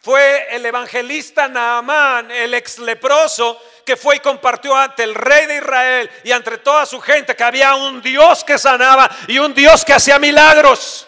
Fue 0.00 0.46
el 0.56 0.64
evangelista 0.64 1.48
Naamán, 1.48 2.30
el 2.30 2.54
ex 2.54 2.78
leproso, 2.78 3.62
que 3.84 3.94
fue 3.94 4.16
y 4.16 4.20
compartió 4.20 4.74
ante 4.74 5.02
el 5.02 5.14
rey 5.14 5.44
de 5.44 5.58
Israel 5.58 6.10
y 6.24 6.32
ante 6.32 6.56
toda 6.56 6.86
su 6.86 6.98
gente 6.98 7.36
que 7.36 7.44
había 7.44 7.74
un 7.74 8.00
Dios 8.00 8.42
que 8.42 8.56
sanaba 8.56 9.10
y 9.28 9.38
un 9.38 9.52
Dios 9.52 9.84
que 9.84 9.92
hacía 9.92 10.18
milagros. 10.18 11.06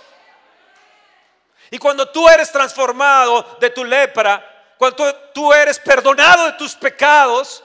Y 1.70 1.78
cuando 1.78 2.06
tú 2.10 2.28
eres 2.28 2.52
transformado 2.52 3.56
de 3.58 3.70
tu 3.70 3.86
lepra, 3.86 4.74
cuando 4.76 5.14
tú 5.32 5.50
eres 5.50 5.78
perdonado 5.78 6.44
de 6.44 6.52
tus 6.58 6.74
pecados, 6.74 7.64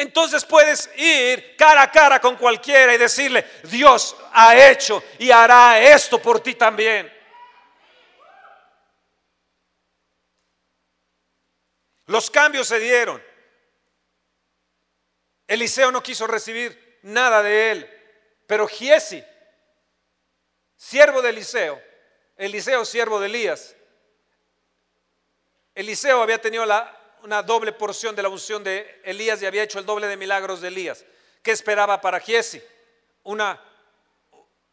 entonces 0.00 0.44
puedes 0.44 0.90
ir 0.96 1.56
cara 1.56 1.82
a 1.82 1.90
cara 1.92 2.20
con 2.20 2.36
cualquiera 2.36 2.94
y 2.94 2.98
decirle, 2.98 3.44
Dios 3.64 4.16
ha 4.32 4.56
hecho 4.70 5.02
y 5.18 5.30
hará 5.30 5.80
esto 5.80 6.20
por 6.20 6.40
ti 6.40 6.54
también. 6.54 7.12
Los 12.06 12.30
cambios 12.30 12.66
se 12.66 12.80
dieron. 12.80 13.22
Eliseo 15.46 15.92
no 15.92 16.02
quiso 16.02 16.26
recibir 16.26 16.98
nada 17.02 17.42
de 17.42 17.70
él, 17.72 17.90
pero 18.46 18.66
Giesi, 18.66 19.22
siervo 20.76 21.20
de 21.20 21.30
Eliseo, 21.30 21.82
Eliseo 22.36 22.84
siervo 22.84 23.20
de 23.20 23.26
Elías, 23.26 23.76
Eliseo 25.74 26.22
había 26.22 26.40
tenido 26.40 26.64
la 26.64 26.99
una 27.22 27.42
doble 27.42 27.72
porción 27.72 28.14
de 28.16 28.22
la 28.22 28.28
unción 28.28 28.64
de 28.64 29.00
Elías 29.04 29.40
y 29.42 29.46
había 29.46 29.62
hecho 29.62 29.78
el 29.78 29.86
doble 29.86 30.06
de 30.06 30.16
milagros 30.16 30.60
de 30.60 30.68
Elías. 30.68 31.04
¿Qué 31.42 31.50
esperaba 31.50 32.00
para 32.00 32.20
Giesi? 32.20 32.62
Una, 33.22 33.60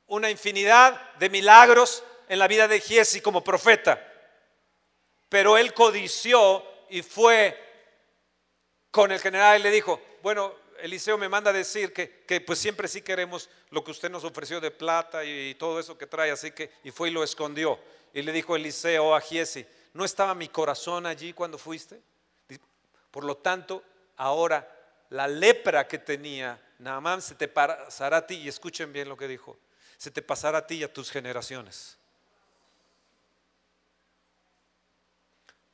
una 0.08 0.30
infinidad 0.30 1.14
de 1.16 1.30
milagros 1.30 2.04
en 2.28 2.40
la 2.40 2.48
vida 2.48 2.68
de 2.68 2.80
Giesi 2.80 3.22
como 3.22 3.44
profeta. 3.44 4.04
Pero 5.30 5.58
él 5.58 5.74
codició 5.74 6.66
y 6.90 7.02
fue 7.02 7.58
con 8.92 9.12
el 9.12 9.20
general 9.20 9.60
y 9.60 9.64
le 9.64 9.72
dijo, 9.72 10.02
bueno, 10.22 10.54
Eliseo 10.80 11.18
me 11.18 11.30
manda 11.30 11.50
a 11.50 11.54
decir 11.54 11.92
que, 11.94 12.24
que, 12.26 12.42
pues 12.42 12.60
siempre 12.60 12.88
sí 12.88 13.02
queremos 13.02 13.50
lo 13.70 13.84
que 13.84 13.92
usted 13.92 14.10
nos 14.10 14.24
ofreció 14.24 14.62
de 14.62 14.72
plata 14.72 15.26
y, 15.26 15.56
todo 15.56 15.80
eso 15.80 15.98
que 15.98 16.08
trae, 16.08 16.32
así 16.32 16.52
que, 16.52 16.72
y 16.84 16.92
fue 16.92 17.10
y 17.10 17.12
lo 17.12 17.24
escondió. 17.24 17.80
Y 18.14 18.22
le 18.22 18.32
dijo 18.32 18.56
Eliseo 18.56 19.16
a 19.16 19.22
Giesi, 19.22 19.66
¿no 19.94 20.06
estaba 20.06 20.34
mi 20.36 20.48
corazón 20.48 21.06
allí 21.06 21.34
cuando 21.34 21.58
fuiste? 21.58 22.00
Por 23.18 23.24
lo 23.24 23.38
tanto, 23.38 23.84
ahora 24.18 24.72
la 25.10 25.28
lepra 25.28 25.88
que 25.88 25.98
tenía 25.98 26.62
Naamán 26.78 27.20
se 27.20 27.34
te 27.34 27.48
pasará 27.48 28.18
a 28.18 28.28
ti, 28.28 28.36
y 28.36 28.48
escuchen 28.48 28.94
bien 28.94 29.10
lo 29.10 29.18
que 29.18 29.28
dijo, 29.28 29.58
se 29.98 30.12
te 30.12 30.22
pasará 30.22 30.60
a 30.60 30.68
ti 30.68 30.76
y 30.76 30.84
a 30.84 30.94
tus 30.94 31.10
generaciones. 31.10 31.98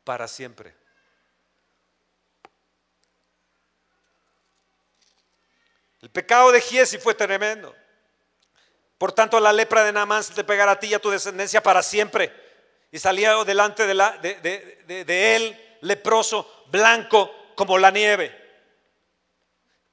Para 0.05 0.25
siempre. 0.29 0.73
El 6.01 6.11
pecado 6.11 6.49
de 6.53 6.61
Giesi 6.61 6.97
fue 6.97 7.13
tremendo. 7.13 7.75
Por 8.97 9.11
tanto, 9.11 9.37
la 9.41 9.51
lepra 9.51 9.83
de 9.83 9.91
Naamán 9.91 10.23
se 10.23 10.33
te 10.33 10.45
pegará 10.45 10.71
a 10.71 10.79
ti 10.79 10.87
y 10.87 10.93
a 10.93 11.01
tu 11.01 11.09
descendencia 11.09 11.61
para 11.61 11.83
siempre. 11.83 12.31
Y 12.89 12.99
salía 12.99 13.35
delante 13.43 13.85
de, 13.85 15.35
él 15.35 15.59
leproso 15.83 16.62
blanco 16.73 17.53
como 17.55 17.77
la 17.77 17.91
nieve. 17.91 18.35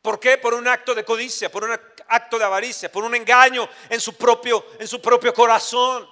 ¿Por 0.01 0.19
qué? 0.19 0.38
Por 0.38 0.55
un 0.55 0.66
acto 0.66 0.95
de 0.95 1.05
codicia, 1.05 1.53
por 1.53 1.62
un 1.62 1.73
acto 2.09 2.38
de 2.38 2.45
avaricia, 2.45 2.90
por 2.90 3.05
un 3.05 3.14
engaño 3.14 3.69
en 3.90 4.01
su 4.01 4.16
propio, 4.16 4.64
en 4.79 4.88
su 4.88 5.01
propio 5.01 5.35
corazón. 5.35 6.09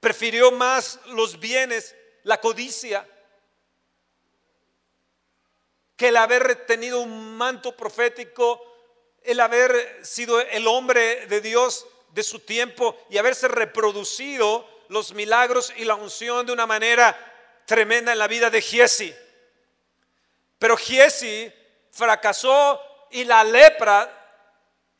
Prefirió 0.00 0.50
más 0.50 0.98
los 1.06 1.38
bienes, 1.38 1.94
la 2.24 2.40
codicia, 2.40 3.08
que 5.96 6.08
el 6.08 6.16
haber 6.16 6.66
tenido 6.66 7.00
un 7.00 7.36
manto 7.36 7.76
profético, 7.76 8.60
el 9.22 9.38
haber 9.38 10.04
sido 10.04 10.40
el 10.40 10.66
hombre 10.66 11.26
de 11.26 11.40
Dios 11.40 11.86
de 12.10 12.24
su 12.24 12.40
tiempo 12.40 12.96
y 13.08 13.18
haberse 13.18 13.46
reproducido 13.46 14.75
los 14.88 15.12
milagros 15.12 15.72
y 15.76 15.84
la 15.84 15.94
unción 15.94 16.46
de 16.46 16.52
una 16.52 16.66
manera 16.66 17.16
tremenda 17.64 18.12
en 18.12 18.18
la 18.18 18.28
vida 18.28 18.50
de 18.50 18.62
Giesi. 18.62 19.14
Pero 20.58 20.76
Giesi 20.76 21.52
fracasó 21.90 22.80
y 23.10 23.24
la 23.24 23.44
lepra, 23.44 24.10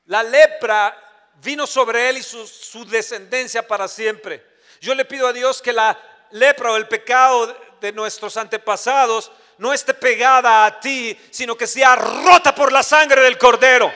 la 0.06 0.22
lepra 0.22 0.96
vino 1.42 1.66
sobre 1.66 2.08
él 2.08 2.18
y 2.18 2.22
su, 2.22 2.46
su 2.46 2.84
descendencia 2.84 3.66
para 3.66 3.88
siempre. 3.88 4.44
Yo 4.80 4.94
le 4.94 5.04
pido 5.04 5.26
a 5.26 5.32
Dios 5.32 5.62
que 5.62 5.72
la 5.72 5.98
lepra 6.30 6.72
o 6.72 6.76
el 6.76 6.88
pecado 6.88 7.56
de 7.80 7.92
nuestros 7.92 8.36
antepasados 8.36 9.30
no 9.58 9.72
esté 9.72 9.94
pegada 9.94 10.66
a 10.66 10.80
ti, 10.80 11.18
sino 11.30 11.56
que 11.56 11.66
sea 11.66 11.96
rota 11.96 12.54
por 12.54 12.72
la 12.72 12.82
sangre 12.82 13.22
del 13.22 13.38
cordero. 13.38 13.92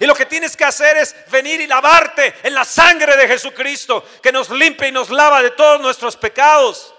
Y 0.00 0.06
lo 0.06 0.14
que 0.14 0.26
tienes 0.26 0.56
que 0.56 0.64
hacer 0.64 0.96
es 0.96 1.14
venir 1.30 1.60
y 1.60 1.66
lavarte 1.66 2.34
en 2.42 2.54
la 2.54 2.64
sangre 2.64 3.16
de 3.16 3.26
Jesucristo, 3.26 4.04
que 4.22 4.32
nos 4.32 4.50
limpia 4.50 4.88
y 4.88 4.92
nos 4.92 5.10
lava 5.10 5.42
de 5.42 5.50
todos 5.50 5.80
nuestros 5.80 6.16
pecados. 6.16 6.94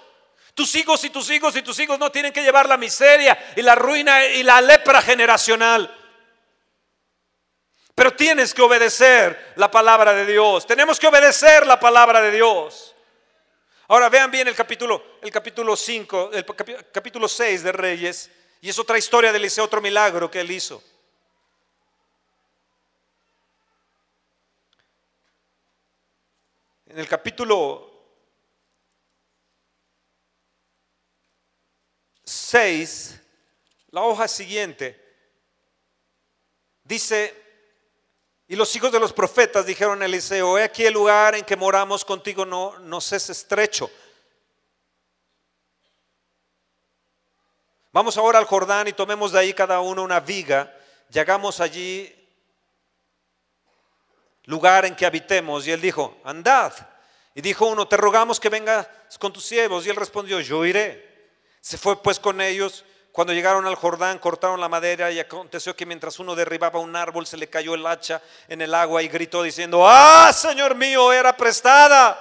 Tus 0.54 0.76
hijos 0.76 1.04
y 1.06 1.10
tus 1.10 1.30
hijos 1.30 1.56
y 1.56 1.62
tus 1.62 1.80
hijos 1.80 1.98
no 1.98 2.12
tienen 2.12 2.34
que 2.34 2.44
llevar 2.44 2.68
la 2.68 2.76
miseria 2.76 3.54
y 3.56 3.62
la 3.62 3.76
ruina 3.76 4.26
y 4.26 4.44
la 4.44 4.60
lepra 4.60 5.02
generacional. 5.02 5.96
Pero 7.96 8.14
tienes 8.14 8.54
que 8.54 8.62
obedecer 8.62 9.54
la 9.56 9.72
palabra 9.72 10.14
de 10.14 10.26
Dios. 10.26 10.68
Tenemos 10.68 11.00
que 11.00 11.08
obedecer 11.08 11.66
la 11.66 11.80
palabra 11.80 12.22
de 12.22 12.32
Dios. 12.32 12.96
Ahora 13.88 14.10
vean 14.10 14.30
bien 14.30 14.48
el 14.48 14.56
capítulo, 14.56 15.18
el 15.22 15.32
capítulo 15.32 15.76
5, 15.76 16.32
el 16.34 16.46
capítulo 16.92 17.28
6 17.28 17.64
de 17.64 17.72
Reyes. 17.72 18.30
Y 18.62 18.70
es 18.70 18.78
otra 18.78 18.98
historia 18.98 19.32
de 19.32 19.38
Eliseo, 19.38 19.64
otro 19.64 19.82
milagro 19.82 20.30
que 20.30 20.42
él 20.42 20.52
hizo. 20.52 20.84
En 27.00 27.04
el 27.04 27.10
capítulo 27.10 27.90
6, 32.26 33.22
la 33.92 34.02
hoja 34.02 34.28
siguiente, 34.28 35.02
dice, 36.84 37.34
y 38.50 38.58
los 38.58 38.76
hijos 38.76 38.92
de 38.92 39.00
los 39.00 39.14
profetas 39.14 39.66
dijeron 39.66 40.02
a 40.02 40.08
Eliseo, 40.08 40.58
he 40.58 40.64
aquí 40.64 40.86
el 40.86 40.94
lugar 40.94 41.36
en 41.36 41.46
que 41.46 41.56
moramos 41.56 42.04
contigo 42.04 42.46
no 42.46 42.78
nos 42.80 43.14
es 43.14 43.30
estrecho. 43.30 43.90
Vamos 47.94 48.18
ahora 48.18 48.40
al 48.40 48.46
Jordán 48.46 48.90
y 48.90 48.92
tomemos 48.92 49.32
de 49.32 49.40
ahí 49.40 49.54
cada 49.54 49.80
uno 49.80 50.04
una 50.04 50.20
viga 50.20 50.78
y 51.14 51.18
hagamos 51.18 51.62
allí 51.62 52.14
lugar 54.44 54.84
en 54.84 54.98
que 54.98 55.06
habitemos. 55.06 55.66
Y 55.66 55.72
él 55.72 55.80
dijo, 55.80 56.18
andad. 56.26 56.89
Y 57.40 57.42
dijo 57.42 57.68
uno, 57.68 57.88
te 57.88 57.96
rogamos 57.96 58.38
que 58.38 58.50
vengas 58.50 58.86
con 59.18 59.32
tus 59.32 59.46
siervos. 59.46 59.86
Y 59.86 59.90
él 59.90 59.96
respondió, 59.96 60.42
yo 60.42 60.66
iré. 60.66 61.32
Se 61.62 61.78
fue 61.78 62.04
pues 62.04 62.20
con 62.20 62.42
ellos. 62.42 62.84
Cuando 63.14 63.32
llegaron 63.32 63.66
al 63.66 63.76
Jordán, 63.76 64.20
cortaron 64.20 64.60
la 64.60 64.68
madera 64.68 65.10
y 65.10 65.20
aconteció 65.20 65.74
que 65.74 65.86
mientras 65.86 66.20
uno 66.20 66.36
derribaba 66.36 66.80
un 66.80 66.94
árbol, 66.98 67.26
se 67.26 67.38
le 67.38 67.50
cayó 67.50 67.76
el 67.76 67.88
hacha 67.88 68.22
en 68.50 68.62
el 68.62 68.76
agua 68.76 69.02
y 69.04 69.08
gritó 69.08 69.42
diciendo, 69.42 69.88
ah, 69.88 70.34
Señor 70.34 70.76
mío, 70.76 71.14
era 71.14 71.32
prestada. 71.38 72.20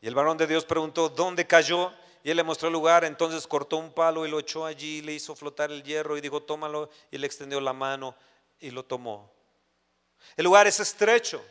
Y 0.00 0.08
el 0.08 0.16
varón 0.16 0.36
de 0.36 0.48
Dios 0.48 0.64
preguntó, 0.64 1.08
¿dónde 1.08 1.46
cayó? 1.46 1.92
Y 2.22 2.30
él 2.30 2.36
le 2.36 2.42
mostró 2.42 2.68
el 2.68 2.72
lugar, 2.74 3.04
entonces 3.04 3.46
cortó 3.46 3.78
un 3.78 3.92
palo 3.92 4.26
y 4.26 4.30
lo 4.30 4.38
echó 4.38 4.66
allí, 4.66 5.00
le 5.00 5.12
hizo 5.12 5.34
flotar 5.34 5.70
el 5.70 5.82
hierro 5.82 6.16
y 6.16 6.20
dijo, 6.20 6.42
tómalo, 6.42 6.90
y 7.10 7.18
le 7.18 7.26
extendió 7.26 7.60
la 7.60 7.72
mano 7.72 8.14
y 8.58 8.70
lo 8.70 8.84
tomó. 8.84 9.32
El 10.36 10.44
lugar 10.44 10.66
es 10.66 10.80
estrecho. 10.80 11.42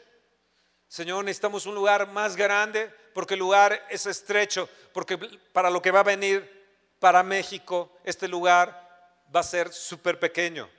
Señor, 0.88 1.23
necesitamos 1.23 1.65
un 1.65 1.75
lugar 1.75 2.08
más 2.08 2.36
grande 2.36 2.91
porque 3.13 3.34
el 3.34 3.39
lugar 3.39 3.86
es 3.89 4.05
estrecho, 4.05 4.69
porque 4.93 5.17
para 5.51 5.69
lo 5.69 5.82
que 5.82 5.91
va 5.91 5.99
a 6.01 6.03
venir 6.03 6.60
para 6.99 7.23
México, 7.23 7.91
este 8.03 8.27
lugar 8.27 8.89
va 9.34 9.39
a 9.39 9.43
ser 9.43 9.71
súper 9.71 10.19
pequeño. 10.19 10.69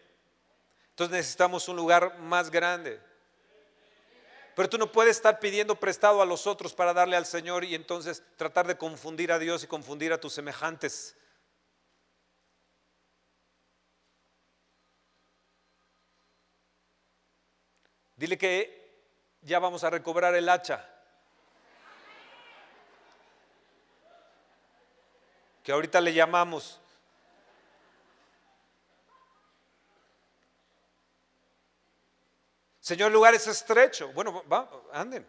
Entonces 0.91 1.17
necesitamos 1.17 1.69
un 1.69 1.77
lugar 1.77 2.19
más 2.19 2.51
grande. 2.51 3.01
Pero 4.61 4.69
tú 4.69 4.77
no 4.77 4.93
puedes 4.93 5.17
estar 5.17 5.41
pidiendo 5.41 5.77
prestado 5.77 6.21
a 6.21 6.27
los 6.27 6.47
otros 6.47 6.75
para 6.75 6.93
darle 6.93 7.17
al 7.17 7.25
Señor 7.25 7.65
y 7.65 7.75
entonces 7.75 8.23
tratar 8.37 8.67
de 8.67 8.77
confundir 8.77 9.33
a 9.33 9.39
Dios 9.39 9.65
y 9.65 9.67
confundir 9.67 10.13
a 10.13 10.21
tus 10.21 10.35
semejantes. 10.35 11.17
Dile 18.17 18.37
que 18.37 19.01
ya 19.41 19.59
vamos 19.61 19.83
a 19.83 19.89
recobrar 19.89 20.35
el 20.35 20.47
hacha. 20.47 20.87
Que 25.65 25.73
ahorita 25.73 26.03
le 26.03 26.13
llamamos. 26.13 26.79
Señor, 32.91 33.07
el 33.07 33.13
lugar 33.13 33.33
es 33.37 33.47
estrecho. 33.47 34.09
Bueno, 34.09 34.43
va, 34.53 34.69
anden. 34.93 35.25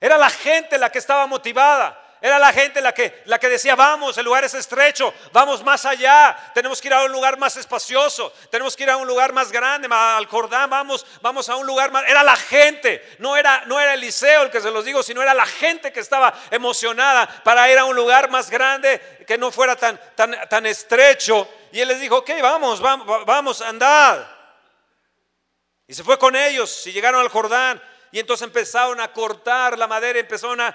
Era 0.00 0.16
la 0.16 0.30
gente 0.30 0.78
la 0.78 0.90
que 0.90 1.00
estaba 1.00 1.26
motivada. 1.26 2.16
Era 2.18 2.38
la 2.38 2.50
gente 2.50 2.80
la 2.80 2.94
que, 2.94 3.22
la 3.26 3.38
que 3.38 3.50
decía, 3.50 3.76
vamos, 3.76 4.16
el 4.16 4.24
lugar 4.24 4.42
es 4.42 4.54
estrecho, 4.54 5.12
vamos 5.32 5.62
más 5.64 5.84
allá, 5.84 6.34
tenemos 6.54 6.80
que 6.80 6.86
ir 6.86 6.94
a 6.94 7.02
un 7.02 7.10
lugar 7.10 7.36
más 7.36 7.56
espacioso, 7.56 8.32
tenemos 8.48 8.76
que 8.76 8.84
ir 8.84 8.90
a 8.90 8.96
un 8.96 9.08
lugar 9.08 9.32
más 9.32 9.50
grande, 9.50 9.88
al 9.90 10.26
Jordán, 10.26 10.70
vamos, 10.70 11.04
vamos 11.20 11.48
a 11.48 11.56
un 11.56 11.66
lugar 11.66 11.90
más. 11.90 12.04
Era 12.08 12.22
la 12.22 12.36
gente, 12.36 13.16
no 13.18 13.36
era, 13.36 13.64
no 13.66 13.78
era 13.78 13.92
Eliseo 13.92 14.44
el 14.44 14.50
que 14.50 14.60
se 14.60 14.70
los 14.70 14.84
digo, 14.84 15.02
sino 15.02 15.20
era 15.20 15.34
la 15.34 15.46
gente 15.46 15.92
que 15.92 16.00
estaba 16.00 16.32
emocionada 16.50 17.28
para 17.42 17.70
ir 17.70 17.76
a 17.76 17.84
un 17.84 17.96
lugar 17.96 18.30
más 18.30 18.48
grande, 18.48 18.98
que 19.26 19.36
no 19.36 19.50
fuera 19.50 19.76
tan, 19.76 20.00
tan, 20.14 20.48
tan 20.48 20.64
estrecho. 20.64 21.46
Y 21.70 21.80
él 21.80 21.88
les 21.88 22.00
dijo, 22.00 22.18
ok, 22.18 22.30
vamos, 22.40 22.80
vamos, 22.80 23.26
vamos, 23.26 23.60
andad. 23.60 24.24
Y 25.92 25.94
se 25.94 26.04
fue 26.04 26.18
con 26.18 26.34
ellos 26.34 26.86
y 26.86 26.92
llegaron 26.92 27.20
al 27.20 27.28
Jordán. 27.28 27.78
Y 28.10 28.18
entonces 28.18 28.46
empezaron 28.46 28.98
a 28.98 29.12
cortar 29.12 29.76
la 29.76 29.86
madera, 29.86 30.18
empezaron 30.18 30.58
a, 30.58 30.74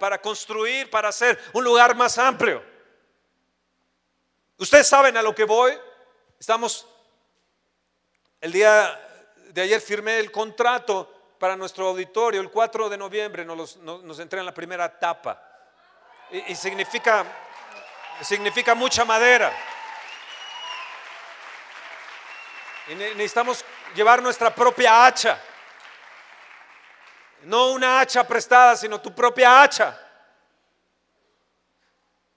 para 0.00 0.20
construir, 0.20 0.90
para 0.90 1.10
hacer 1.10 1.38
un 1.52 1.62
lugar 1.62 1.94
más 1.94 2.18
amplio. 2.18 2.60
Ustedes 4.58 4.88
saben 4.88 5.16
a 5.16 5.22
lo 5.22 5.32
que 5.36 5.44
voy. 5.44 5.78
Estamos, 6.36 6.84
el 8.40 8.50
día 8.50 9.00
de 9.50 9.62
ayer 9.62 9.80
firmé 9.80 10.18
el 10.18 10.32
contrato 10.32 11.36
para 11.38 11.54
nuestro 11.54 11.86
auditorio, 11.86 12.40
el 12.40 12.50
4 12.50 12.88
de 12.88 12.98
noviembre 12.98 13.44
nos, 13.44 13.76
nos, 13.76 14.18
entré 14.18 14.40
en 14.40 14.46
la 14.46 14.54
primera 14.54 14.86
etapa. 14.86 15.40
Y, 16.32 16.50
y 16.50 16.56
significa, 16.56 17.24
significa 18.20 18.74
mucha 18.74 19.04
madera. 19.04 19.56
Y 22.88 22.96
necesitamos 22.96 23.64
llevar 23.94 24.22
nuestra 24.22 24.54
propia 24.54 25.06
hacha. 25.06 25.40
No 27.42 27.72
una 27.72 28.00
hacha 28.00 28.26
prestada, 28.26 28.76
sino 28.76 29.00
tu 29.00 29.14
propia 29.14 29.62
hacha. 29.62 30.00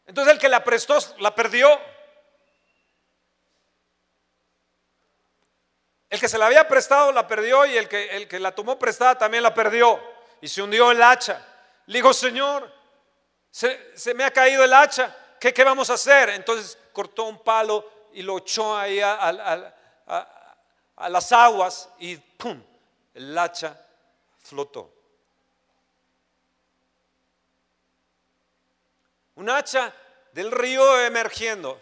Entonces 0.05 0.33
el 0.33 0.39
que 0.39 0.49
la 0.49 0.63
prestó 0.63 0.97
la 1.19 1.33
perdió. 1.33 1.79
El 6.09 6.19
que 6.19 6.29
se 6.29 6.37
la 6.37 6.45
había 6.45 6.67
prestado 6.67 7.11
la 7.11 7.27
perdió 7.27 7.65
y 7.65 7.77
el 7.77 7.89
que, 7.89 8.15
el 8.15 8.27
que 8.27 8.39
la 8.39 8.53
tomó 8.53 8.79
prestada 8.79 9.17
también 9.17 9.43
la 9.43 9.53
perdió. 9.53 10.01
Y 10.39 10.47
se 10.47 10.61
hundió 10.61 10.91
el 10.91 11.01
hacha. 11.03 11.45
Le 11.87 11.99
dijo, 11.99 12.13
Señor, 12.13 12.71
se, 13.49 14.13
me 14.13 14.23
ha 14.23 14.31
caído 14.31 14.63
el 14.63 14.73
hacha. 14.73 15.15
¿Qué, 15.39 15.53
¿Qué, 15.53 15.63
vamos 15.63 15.89
a 15.89 15.93
hacer? 15.93 16.29
Entonces 16.29 16.77
cortó 16.93 17.25
un 17.25 17.43
palo 17.43 18.07
y 18.13 18.21
lo 18.21 18.37
echó 18.37 18.77
ahí 18.77 19.01
a, 19.01 20.36
a 20.97 21.09
las 21.09 21.31
aguas 21.31 21.89
y 21.99 22.17
¡pum! 22.17 22.61
El 23.13 23.37
hacha 23.37 23.79
flotó. 24.39 24.97
un 29.37 29.49
hacha 29.49 29.93
del 30.33 30.51
río 30.51 30.99
emergiendo. 31.01 31.79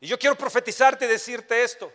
Y 0.00 0.06
yo 0.06 0.18
quiero 0.18 0.36
profetizarte 0.36 1.06
y 1.06 1.08
decirte 1.08 1.62
esto 1.62 1.92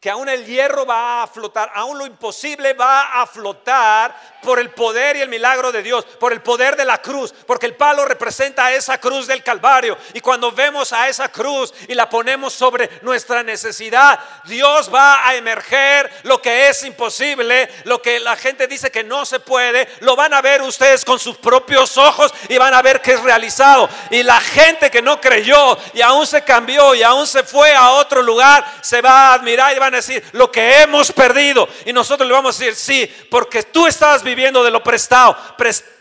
que 0.00 0.08
aún 0.08 0.30
el 0.30 0.46
hierro 0.46 0.86
va 0.86 1.22
a 1.22 1.26
flotar, 1.26 1.70
aún 1.74 1.98
lo 1.98 2.06
imposible 2.06 2.72
va 2.72 3.20
a 3.20 3.26
flotar 3.26 4.16
por 4.40 4.58
el 4.58 4.70
poder 4.70 5.16
y 5.16 5.20
el 5.20 5.28
milagro 5.28 5.70
de 5.70 5.82
Dios, 5.82 6.06
por 6.18 6.32
el 6.32 6.40
poder 6.40 6.74
de 6.74 6.86
la 6.86 7.02
cruz, 7.02 7.34
porque 7.46 7.66
el 7.66 7.76
palo 7.76 8.06
representa 8.06 8.64
a 8.64 8.72
esa 8.72 8.98
cruz 8.98 9.26
del 9.26 9.44
Calvario. 9.44 9.98
Y 10.14 10.20
cuando 10.20 10.52
vemos 10.52 10.94
a 10.94 11.10
esa 11.10 11.30
cruz 11.30 11.74
y 11.86 11.94
la 11.94 12.08
ponemos 12.08 12.54
sobre 12.54 12.88
nuestra 13.02 13.42
necesidad, 13.42 14.18
Dios 14.44 14.90
va 14.92 15.28
a 15.28 15.34
emerger 15.34 16.10
lo 16.22 16.40
que 16.40 16.70
es 16.70 16.82
imposible, 16.84 17.68
lo 17.84 18.00
que 18.00 18.20
la 18.20 18.36
gente 18.36 18.66
dice 18.66 18.90
que 18.90 19.04
no 19.04 19.26
se 19.26 19.38
puede, 19.38 19.86
lo 20.00 20.16
van 20.16 20.32
a 20.32 20.40
ver 20.40 20.62
ustedes 20.62 21.04
con 21.04 21.18
sus 21.18 21.36
propios 21.36 21.98
ojos 21.98 22.32
y 22.48 22.56
van 22.56 22.72
a 22.72 22.80
ver 22.80 23.02
que 23.02 23.12
es 23.12 23.22
realizado. 23.22 23.90
Y 24.10 24.22
la 24.22 24.40
gente 24.40 24.90
que 24.90 25.02
no 25.02 25.20
creyó 25.20 25.76
y 25.92 26.00
aún 26.00 26.26
se 26.26 26.42
cambió 26.42 26.94
y 26.94 27.02
aún 27.02 27.26
se 27.26 27.42
fue 27.42 27.74
a 27.74 27.90
otro 27.90 28.22
lugar, 28.22 28.64
se 28.80 29.02
va 29.02 29.28
a 29.28 29.34
admirar 29.34 29.76
y 29.76 29.78
van 29.78 29.89
a 29.94 29.98
decir, 29.98 30.22
lo 30.32 30.50
que 30.50 30.82
hemos 30.82 31.12
perdido. 31.12 31.68
Y 31.84 31.92
nosotros 31.92 32.28
le 32.28 32.34
vamos 32.34 32.56
a 32.56 32.64
decir, 32.64 32.74
sí, 32.74 33.26
porque 33.30 33.62
tú 33.62 33.86
estabas 33.86 34.22
viviendo 34.22 34.62
de 34.62 34.70
lo 34.70 34.82
prestado, 34.82 35.36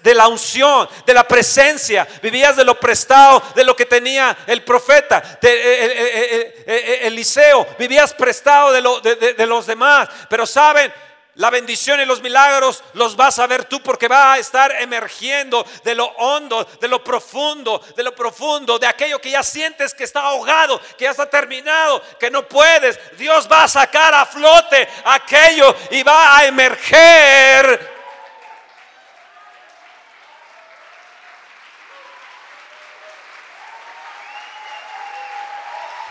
de 0.02 0.14
la 0.14 0.28
unción, 0.28 0.88
de 1.06 1.14
la 1.14 1.28
presencia. 1.28 2.08
Vivías 2.22 2.56
de 2.56 2.64
lo 2.64 2.80
prestado, 2.80 3.42
de 3.56 3.64
lo 3.64 3.76
que 3.76 3.86
tenía 3.86 4.38
el 4.48 4.64
profeta, 4.64 5.40
de, 5.42 7.02
Eliseo. 7.04 7.68
Vivías 7.78 8.14
prestado 8.14 8.72
de, 8.72 8.82
lo, 8.82 9.00
de 9.02 9.46
los 9.46 9.66
demás. 9.66 10.10
Pero 10.30 10.46
saben, 10.46 10.92
la 11.40 11.50
bendición 11.50 12.02
y 12.02 12.06
los 12.06 12.22
milagros 12.22 12.84
los 12.96 13.16
vas 13.16 13.40
a 13.40 13.48
ver 13.48 13.64
tú 13.64 13.82
porque 13.82 14.10
va 14.10 14.34
a 14.34 14.40
estar 14.40 14.74
emergiendo 14.82 15.66
de 15.86 15.96
lo 15.96 16.06
hondo, 16.18 16.66
de 16.82 16.88
lo 16.90 17.02
profundo, 17.02 17.82
de 17.96 18.04
lo 18.04 18.14
profundo, 18.14 18.78
de 18.78 18.86
aquello 18.86 19.22
que 19.22 19.32
ya 19.32 19.42
sientes 19.42 19.94
que 19.94 20.04
está 20.04 20.20
ahogado, 20.20 20.82
que 20.98 21.06
ya 21.06 21.12
está 21.12 21.30
terminado, 21.30 22.04
que 22.20 22.30
no 22.30 22.46
puedes. 22.46 23.00
Dios 23.18 23.48
va 23.50 23.64
a 23.64 23.68
sacar 23.70 24.14
a 24.14 24.26
flote 24.26 24.86
aquello 25.06 25.74
y 25.92 26.04
va 26.04 26.40
a 26.40 26.46
emerger. 26.46 28.00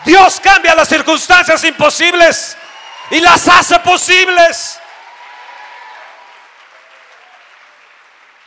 Dios 0.05 0.39
cambia 0.39 0.73
las 0.73 0.89
circunstancias 0.89 1.63
imposibles 1.65 2.57
y 3.11 3.19
las 3.19 3.47
hace 3.47 3.77
posibles. 3.81 4.79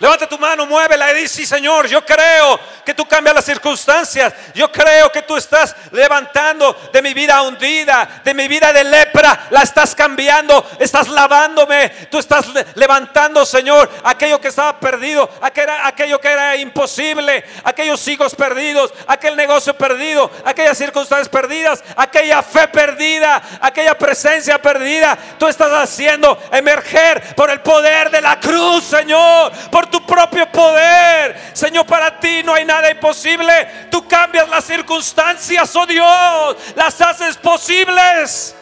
Levanta 0.03 0.27
tu 0.27 0.37
mano, 0.37 0.67
muévela 0.67 1.13
y 1.13 1.23
dice, 1.23 1.37
sí, 1.37 1.47
Señor, 1.47 1.87
yo 1.87 2.05
creo 2.05 2.59
que 2.85 2.93
tú 2.93 3.07
cambias 3.07 3.37
las 3.37 3.45
circunstancias. 3.45 4.35
Yo 4.53 4.73
creo 4.73 5.13
que 5.13 5.23
tú 5.23 5.37
estás 5.37 5.77
levantando 5.93 6.77
de 6.93 7.01
mi 7.01 7.15
vida 7.15 7.41
hundida, 7.43 8.21
de 8.25 8.35
mi 8.35 8.49
vida 8.49 8.73
de 8.73 8.83
lepra, 8.83 9.47
la 9.51 9.63
estás 9.63 9.95
cambiando, 9.95 10.69
estás 10.81 11.07
lavándome. 11.07 11.91
Tú 12.11 12.19
estás 12.19 12.47
levantando, 12.75 13.47
Señor, 13.47 13.89
aquello 14.03 14.41
que 14.41 14.49
estaba 14.49 14.81
perdido, 14.81 15.31
aquello 15.41 16.21
que 16.21 16.29
era 16.29 16.57
imposible, 16.57 17.45
aquellos 17.63 18.09
hijos 18.09 18.35
perdidos, 18.35 18.93
aquel 19.07 19.37
negocio 19.37 19.75
perdido, 19.75 20.29
aquellas 20.45 20.77
circunstancias 20.79 21.29
perdidas, 21.29 21.85
aquella 21.95 22.43
fe 22.43 22.67
perdida, 22.67 23.41
aquella 23.61 23.97
presencia 23.97 24.61
perdida. 24.61 25.17
Tú 25.39 25.47
estás 25.47 25.73
haciendo 25.73 26.43
emerger 26.51 27.37
por 27.37 27.51
el 27.51 27.61
poder 27.61 28.11
de 28.11 28.21
la 28.21 28.41
cruz, 28.41 28.83
Señor, 28.83 29.53
por 29.71 29.92
tu 29.93 30.05
propio 30.05 30.51
poder. 30.51 31.53
Señor, 31.53 31.87
para 31.87 32.19
ti 32.19 32.43
no 32.43 32.55
hay 32.55 32.65
nada 32.65 32.91
imposible. 32.91 33.89
Tú 33.91 34.09
cambias 34.09 34.49
las 34.49 34.65
circunstancias, 34.65 35.77
oh 35.77 35.87
Dios, 35.87 36.57
las 36.75 37.01
haces 37.01 37.37
posibles. 37.37 38.57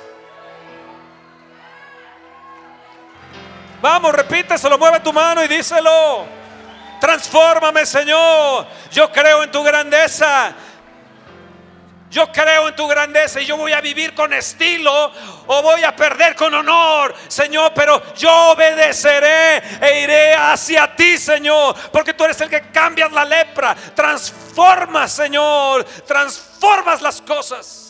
Vamos, 3.81 4.15
repíteselo, 4.15 4.77
mueve 4.77 5.01
tu 5.01 5.11
mano 5.11 5.43
y 5.43 5.49
díselo. 5.49 6.27
Transfórmame, 7.01 7.87
Señor. 7.87 8.67
Yo 8.93 9.11
creo 9.11 9.43
en 9.43 9.51
tu 9.51 9.63
grandeza. 9.63 10.53
Yo 12.11 12.33
creo 12.33 12.67
en 12.67 12.75
tu 12.75 12.89
grandeza 12.89 13.41
y 13.41 13.47
yo 13.47 13.57
voy 13.57 13.73
a 13.73 13.81
vivir 13.81 14.15
con 14.15 14.33
estilo 14.33 15.13
o 15.47 15.63
voy 15.63 15.85
a 15.85 15.95
perder 15.95 16.35
con 16.35 16.53
honor, 16.53 17.15
Señor, 17.29 17.73
pero 17.73 18.03
yo 18.15 18.51
obedeceré 18.51 19.59
e 19.81 20.03
iré 20.03 20.35
hacia 20.35 20.95
ti, 20.97 21.17
Señor, 21.17 21.77
porque 21.93 22.15
tú 22.15 22.25
eres 22.25 22.41
el 22.41 22.51
que 22.51 22.71
cambias 22.73 23.13
la 23.13 23.25
lepra, 23.25 23.77
transformas, 23.95 25.13
Señor, 25.13 25.85
transformas 26.05 27.01
las 27.01 27.23
cosas. 27.23 27.90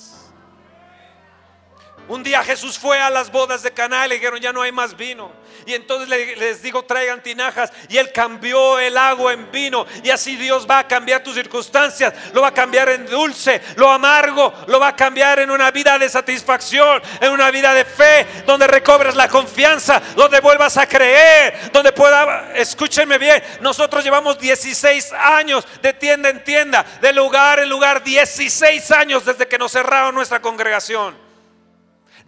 Un 2.10 2.24
día 2.24 2.42
Jesús 2.42 2.76
fue 2.76 2.98
a 2.98 3.08
las 3.08 3.30
bodas 3.30 3.62
de 3.62 3.70
Caná 3.70 4.04
y 4.04 4.08
le 4.08 4.14
dijeron, 4.16 4.40
ya 4.40 4.52
no 4.52 4.62
hay 4.62 4.72
más 4.72 4.96
vino. 4.96 5.30
Y 5.64 5.74
entonces 5.74 6.08
les 6.08 6.60
digo, 6.60 6.84
traigan 6.84 7.22
tinajas. 7.22 7.70
Y 7.88 7.98
él 7.98 8.10
cambió 8.10 8.80
el 8.80 8.98
agua 8.98 9.32
en 9.32 9.48
vino. 9.52 9.86
Y 10.02 10.10
así 10.10 10.34
Dios 10.34 10.66
va 10.68 10.80
a 10.80 10.88
cambiar 10.88 11.22
tus 11.22 11.34
circunstancias. 11.34 12.12
Lo 12.32 12.42
va 12.42 12.48
a 12.48 12.52
cambiar 12.52 12.88
en 12.88 13.06
dulce, 13.06 13.62
lo 13.76 13.88
amargo. 13.88 14.52
Lo 14.66 14.80
va 14.80 14.88
a 14.88 14.96
cambiar 14.96 15.38
en 15.38 15.52
una 15.52 15.70
vida 15.70 16.00
de 16.00 16.08
satisfacción, 16.08 17.00
en 17.20 17.30
una 17.30 17.52
vida 17.52 17.72
de 17.74 17.84
fe, 17.84 18.26
donde 18.44 18.66
recobres 18.66 19.14
la 19.14 19.28
confianza, 19.28 20.02
donde 20.16 20.40
vuelvas 20.40 20.78
a 20.78 20.88
creer, 20.88 21.70
donde 21.72 21.92
pueda, 21.92 22.54
escúchenme 22.56 23.18
bien, 23.18 23.40
nosotros 23.60 24.02
llevamos 24.02 24.36
16 24.36 25.12
años 25.12 25.64
de 25.80 25.92
tienda 25.92 26.28
en 26.28 26.42
tienda, 26.42 26.84
de 27.00 27.12
lugar 27.12 27.60
en 27.60 27.68
lugar, 27.68 28.02
16 28.02 28.90
años 28.90 29.24
desde 29.24 29.46
que 29.46 29.58
nos 29.58 29.70
cerraron 29.70 30.12
nuestra 30.12 30.42
congregación. 30.42 31.29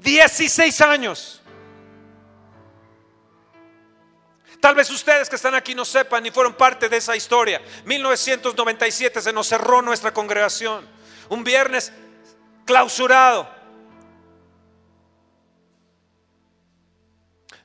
16 0.02 0.80
años. 0.80 1.42
Tal 4.60 4.74
vez 4.74 4.90
ustedes 4.90 5.28
que 5.28 5.36
están 5.36 5.54
aquí 5.54 5.74
no 5.74 5.84
sepan 5.84 6.22
ni 6.22 6.30
fueron 6.30 6.54
parte 6.54 6.88
de 6.88 6.96
esa 6.96 7.16
historia. 7.16 7.60
1997 7.84 9.20
se 9.20 9.32
nos 9.32 9.48
cerró 9.48 9.82
nuestra 9.82 10.14
congregación. 10.14 10.88
Un 11.28 11.42
viernes 11.42 11.92
clausurado. 12.64 13.48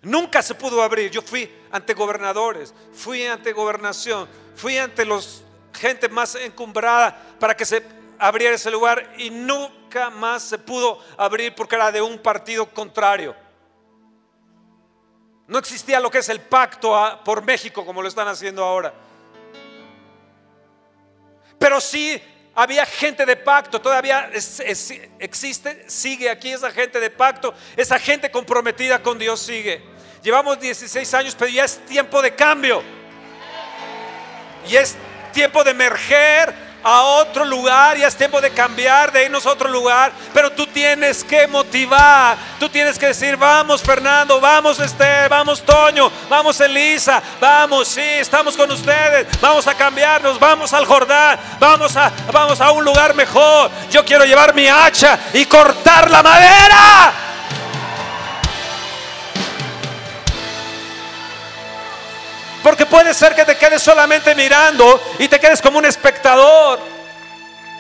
Nunca 0.02 0.42
se 0.42 0.56
pudo 0.56 0.82
abrir. 0.82 1.12
Yo 1.12 1.22
fui 1.22 1.52
ante 1.72 1.94
gobernadores, 1.94 2.74
fui 2.94 3.26
ante 3.26 3.54
gobernación, 3.54 4.28
fui 4.56 4.78
ante 4.78 5.06
los 5.06 5.44
gente 5.74 6.10
más 6.10 6.36
encumbrada 6.36 7.36
para 7.40 7.56
que 7.56 7.66
se 7.66 7.82
abriera 8.20 8.56
ese 8.56 8.72
lugar 8.72 9.14
y 9.18 9.30
nunca 9.30 10.10
más 10.10 10.44
se 10.44 10.58
pudo 10.58 11.00
abrir 11.18 11.54
porque 11.56 11.76
era 11.76 11.92
de 11.92 12.02
un 12.02 12.18
partido 12.20 12.68
contrario. 12.74 13.36
No 15.48 15.60
existía 15.60 16.00
lo 16.00 16.12
que 16.12 16.18
es 16.18 16.30
el 16.30 16.42
pacto 16.42 16.94
por 17.24 17.42
México 17.42 17.86
como 17.86 18.02
lo 18.02 18.08
están 18.08 18.28
haciendo 18.28 18.64
ahora. 18.64 18.94
Pero 21.58 21.80
sí 21.80 22.22
había 22.54 22.86
gente 22.86 23.26
de 23.26 23.36
pacto, 23.36 23.80
todavía 23.80 24.30
existe, 25.20 25.90
sigue 25.90 26.30
aquí 26.30 26.52
esa 26.52 26.72
gente 26.72 27.00
de 27.00 27.10
pacto, 27.10 27.54
esa 27.76 27.98
gente 28.00 28.30
comprometida 28.30 29.02
con 29.02 29.18
Dios 29.18 29.40
sigue. 29.40 29.82
Llevamos 30.22 30.60
16 30.60 31.14
años, 31.14 31.36
pero 31.38 31.50
ya 31.50 31.64
es 31.64 31.78
tiempo 31.86 32.22
de 32.22 32.36
cambio. 32.36 32.84
Y 34.68 34.76
es 34.76 34.98
tiempo 35.32 35.64
de 35.64 35.72
emerger 35.72 36.67
a 36.84 37.02
otro 37.02 37.46
lugar 37.46 37.98
y 37.98 38.04
es 38.04 38.16
tiempo 38.16 38.40
de 38.40 38.52
cambiar, 38.52 39.12
de 39.12 39.26
irnos 39.26 39.46
a 39.46 39.52
otro 39.52 39.70
lugar. 39.70 40.12
Pero 40.34 40.52
tú 40.52 40.68
tienes 40.68 41.24
que 41.24 41.48
motivar, 41.48 42.38
tú 42.60 42.70
tienes 42.70 42.98
que 42.98 43.08
decir, 43.08 43.38
vamos 43.38 43.82
Fernando, 43.82 44.40
vamos 44.40 44.80
Esther, 44.80 45.30
vamos 45.30 45.62
Toño, 45.62 46.12
vamos 46.30 46.60
Elisa, 46.62 47.22
vamos, 47.40 47.88
sí, 47.88 48.02
estamos 48.02 48.56
con 48.56 48.72
ustedes, 48.72 49.28
vamos 49.42 49.68
a 49.68 49.76
cambiarnos, 49.76 50.40
vamos 50.40 50.74
al 50.74 50.86
Jordán, 50.86 51.40
vamos 51.60 51.96
a, 51.96 52.12
vamos 52.32 52.62
a 52.62 52.72
un 52.72 52.86
lugar 52.86 53.14
mejor. 53.16 53.70
Yo 53.92 54.06
quiero 54.06 54.26
llevar 54.26 54.54
mi 54.54 54.68
hacha 54.68 55.20
y 55.34 55.46
cortar 55.46 56.10
la 56.10 56.24
madera. 56.24 57.27
Porque 62.68 62.86
puede 62.86 63.14
ser 63.14 63.34
que 63.34 63.46
te 63.46 63.56
quedes 63.56 63.82
solamente 63.82 64.36
mirando 64.36 65.02
y 65.20 65.30
te 65.30 65.40
quedes 65.40 65.62
como 65.62 65.78
un 65.78 65.86
espectador. 65.86 66.78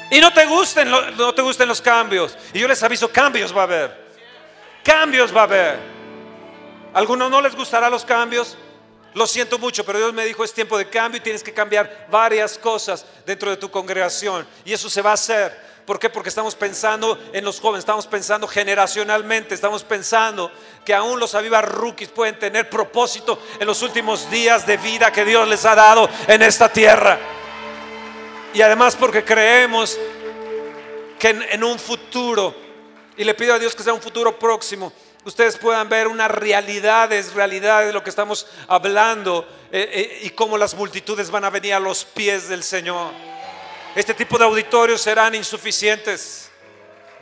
Y 0.09 0.21
no 0.21 0.31
te 0.31 0.45
gusten, 0.45 0.89
no 0.89 1.35
te 1.35 1.41
gusten 1.41 1.67
los 1.67 1.81
cambios. 1.81 2.37
Y 2.53 2.59
yo 2.59 2.69
les 2.69 2.81
aviso, 2.81 3.11
cambios 3.11 3.53
va 3.53 3.59
a 3.59 3.63
haber. 3.63 4.07
Cambios 4.85 5.35
va 5.35 5.41
a 5.41 5.43
haber. 5.43 5.79
algunos 6.93 7.29
no 7.29 7.41
les 7.41 7.53
gustará 7.53 7.89
los 7.89 8.05
cambios. 8.05 8.57
Lo 9.13 9.27
siento 9.27 9.59
mucho, 9.59 9.85
pero 9.85 9.99
Dios 9.99 10.13
me 10.13 10.23
dijo 10.23 10.45
es 10.45 10.53
tiempo 10.53 10.77
de 10.77 10.87
cambio 10.89 11.17
y 11.17 11.21
tienes 11.21 11.43
que 11.43 11.53
cambiar 11.53 12.07
varias 12.09 12.57
cosas 12.57 13.05
dentro 13.25 13.49
de 13.49 13.57
tu 13.57 13.69
congregación. 13.69 14.47
Y 14.63 14.71
eso 14.71 14.89
se 14.89 15.01
va 15.01 15.09
a 15.09 15.15
hacer. 15.15 15.67
¿Por 15.87 15.99
qué? 15.99 16.09
Porque 16.09 16.27
estamos 16.27 16.53
pensando 16.53 17.17
en 17.31 17.45
los 17.45 17.61
jóvenes, 17.61 17.79
estamos 17.79 18.05
pensando 18.07 18.45
generacionalmente, 18.45 19.55
estamos 19.55 19.85
pensando 19.85 20.51
que 20.83 20.93
aún 20.93 21.17
los 21.17 21.33
Aviva 21.33 21.61
Rookies 21.61 22.09
pueden 22.09 22.37
tener 22.37 22.69
propósito 22.69 23.39
en 23.57 23.65
los 23.65 23.81
últimos 23.81 24.29
días 24.29 24.67
de 24.67 24.75
vida 24.75 25.13
que 25.13 25.23
Dios 25.23 25.47
les 25.47 25.63
ha 25.63 25.75
dado 25.75 26.09
en 26.27 26.41
esta 26.41 26.67
tierra. 26.67 27.17
Y 28.53 28.61
además 28.61 28.97
porque 28.97 29.23
creemos 29.23 29.97
que 31.17 31.29
en, 31.29 31.63
un 31.63 31.79
futuro, 31.79 32.53
y 33.15 33.23
le 33.23 33.33
pido 33.33 33.53
a 33.53 33.59
Dios 33.59 33.73
que 33.73 33.81
sea 33.81 33.93
un 33.93 34.01
futuro 34.01 34.37
próximo, 34.37 34.91
ustedes 35.23 35.55
puedan 35.55 35.87
ver 35.87 36.09
una 36.09 36.27
realidad, 36.27 37.13
es 37.13 37.33
realidad 37.33 37.85
de 37.85 37.93
lo 37.93 38.03
que 38.03 38.09
estamos 38.09 38.45
hablando 38.67 39.47
eh, 39.71 39.89
eh, 39.89 40.19
y 40.23 40.31
cómo 40.31 40.57
las 40.57 40.75
multitudes 40.75 41.31
van 41.31 41.45
a 41.45 41.49
venir 41.49 41.75
a 41.75 41.79
los 41.79 42.03
pies 42.03 42.49
del 42.49 42.61
Señor 42.61 43.26
este 43.97 44.13
tipo 44.13 44.37
de 44.37 44.45
auditorios 44.45 45.01
serán 45.01 45.33
insuficientes. 45.33 46.51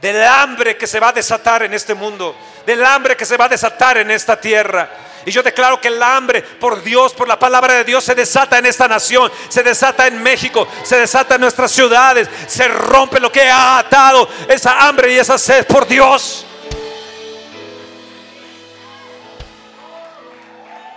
Del 0.02 0.22
hambre 0.22 0.76
que 0.76 0.88
se 0.88 1.00
va 1.00 1.08
a 1.08 1.14
desatar 1.14 1.64
en 1.64 1.74
este 1.74 1.94
mundo, 1.94 2.36
del 2.66 2.84
hambre 2.84 3.16
que 3.16 3.26
se 3.26 3.38
va 3.38 3.46
a 3.46 3.50
desatar 3.50 3.98
en 3.98 4.12
esta 4.12 4.40
tierra. 4.40 4.90
Y 5.26 5.32
yo 5.32 5.42
declaro 5.42 5.80
que 5.80 5.88
el 5.88 6.04
hambre 6.04 6.42
por 6.42 6.84
Dios, 6.84 7.14
por 7.14 7.30
la 7.30 7.40
palabra 7.40 7.76
de 7.76 7.86
Dios, 7.86 8.04
se 8.04 8.14
desata 8.14 8.58
en 8.58 8.66
esta 8.66 8.90
nación, 8.90 9.32
se 9.48 9.64
desata 9.64 10.06
en 10.06 10.22
México, 10.22 10.68
se 10.84 11.00
desata 11.00 11.36
en 11.36 11.42
nuestras 11.42 11.72
ciudades, 11.72 12.28
se 12.46 12.68
rompe 12.68 13.22
lo 13.22 13.32
que 13.32 13.50
ha 13.50 13.80
atado 13.80 14.28
esa 14.50 14.86
hambre 14.86 15.14
y 15.14 15.18
esa 15.18 15.38
sed 15.38 15.66
por 15.66 15.88
Dios. 15.88 16.46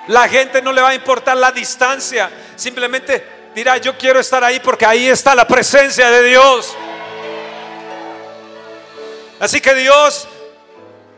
La 0.08 0.28
gente 0.28 0.60
no 0.60 0.72
le 0.72 0.82
va 0.82 0.88
a 0.88 0.94
importar 0.94 1.36
la 1.36 1.52
distancia, 1.52 2.30
simplemente 2.56 3.37
dirá, 3.58 3.76
yo 3.78 3.98
quiero 3.98 4.20
estar 4.20 4.44
ahí 4.44 4.60
porque 4.60 4.86
ahí 4.86 5.08
está 5.08 5.34
la 5.34 5.46
presencia 5.46 6.08
de 6.10 6.22
Dios. 6.22 6.76
Así 9.40 9.60
que 9.60 9.74
Dios 9.74 10.27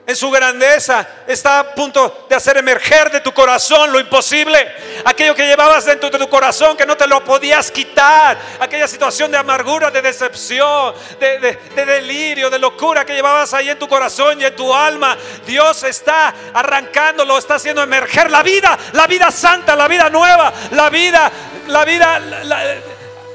en 0.06 0.16
su 0.16 0.30
grandeza 0.30 1.06
está 1.26 1.60
a 1.60 1.74
punto 1.74 2.26
de 2.28 2.34
hacer 2.34 2.56
emerger 2.56 3.10
de 3.12 3.20
tu 3.20 3.32
corazón 3.32 3.92
lo 3.92 4.00
imposible. 4.00 4.74
Aquello 5.04 5.34
que 5.34 5.46
llevabas 5.46 5.84
dentro 5.84 6.10
de 6.10 6.18
tu 6.18 6.28
corazón 6.28 6.76
que 6.76 6.84
no 6.84 6.96
te 6.96 7.06
lo 7.06 7.22
podías 7.22 7.70
quitar. 7.70 8.36
Aquella 8.58 8.88
situación 8.88 9.30
de 9.30 9.36
amargura, 9.36 9.90
de 9.90 10.02
decepción, 10.02 10.94
de, 11.20 11.58
delirio, 11.86 12.50
de 12.50 12.58
locura 12.58 13.04
que 13.04 13.14
llevabas 13.14 13.54
ahí 13.54 13.70
en 13.70 13.78
tu 13.78 13.88
corazón 13.88 14.40
y 14.40 14.44
en 14.44 14.56
tu 14.56 14.74
alma. 14.74 15.16
Dios 15.46 15.84
está 15.84 16.34
arrancándolo, 16.54 17.38
está 17.38 17.54
haciendo 17.54 17.82
emerger 17.82 18.30
la 18.30 18.42
vida, 18.42 18.76
la 18.92 19.06
vida 19.06 19.30
santa, 19.30 19.76
la 19.76 19.86
vida 19.86 20.10
nueva, 20.10 20.52
la 20.72 20.90
vida, 20.90 21.30
la 21.68 21.84
vida 21.84 22.20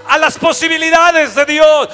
a 0.07 0.17
las 0.17 0.37
posibilidades 0.37 1.35
de 1.35 1.45
Dios. 1.45 1.87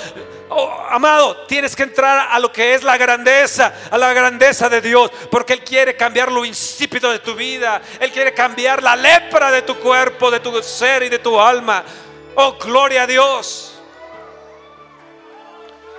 Oh, 0.54 0.70
amado, 0.90 1.46
tienes 1.48 1.78
que 1.78 1.84
entrar 1.84 2.28
a 2.30 2.38
lo 2.38 2.52
que 2.52 2.74
es 2.74 2.84
la 2.84 2.98
grandeza, 2.98 3.74
a 3.90 3.98
la 3.98 4.12
grandeza 4.12 4.68
de 4.68 4.82
Dios, 4.82 5.10
porque 5.32 5.54
Él 5.54 5.64
quiere 5.64 5.96
cambiar 5.96 6.30
lo 6.30 6.44
insípido 6.44 7.10
de 7.10 7.20
tu 7.20 7.36
vida, 7.36 7.82
Él 8.02 8.12
quiere 8.12 8.34
cambiar 8.34 8.84
la 8.84 8.98
lepra 8.98 9.50
de 9.50 9.62
tu 9.62 9.78
cuerpo, 9.78 10.30
de 10.30 10.42
tu 10.42 10.62
ser 10.62 11.04
y 11.04 11.10
de 11.10 11.20
tu 11.20 11.40
alma. 11.40 11.86
Oh, 12.36 12.58
gloria 12.58 13.04
a 13.04 13.08
Dios. 13.08 13.80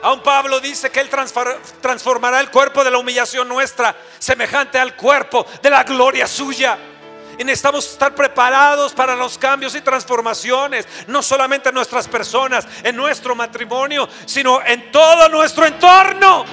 Aún 0.02 0.20
Pablo 0.20 0.60
dice 0.60 0.90
que 0.90 1.00
Él 1.00 1.08
transformará 1.80 2.38
el 2.38 2.50
cuerpo 2.50 2.84
de 2.84 2.90
la 2.90 2.98
humillación 2.98 3.48
nuestra, 3.48 3.96
semejante 4.18 4.78
al 4.78 4.96
cuerpo 4.96 5.46
de 5.62 5.70
la 5.70 5.82
gloria 5.82 6.26
suya. 6.26 6.76
Y 7.38 7.44
necesitamos 7.44 7.86
estar 7.86 8.14
preparados 8.14 8.92
para 8.92 9.16
los 9.16 9.38
cambios 9.38 9.74
y 9.74 9.80
transformaciones, 9.80 10.86
no 11.06 11.22
solamente 11.22 11.70
en 11.70 11.74
nuestras 11.74 12.06
personas, 12.08 12.66
en 12.82 12.94
nuestro 12.94 13.34
matrimonio, 13.34 14.08
sino 14.26 14.62
en 14.64 14.92
todo 14.92 15.28
nuestro 15.28 15.66
entorno. 15.66 16.44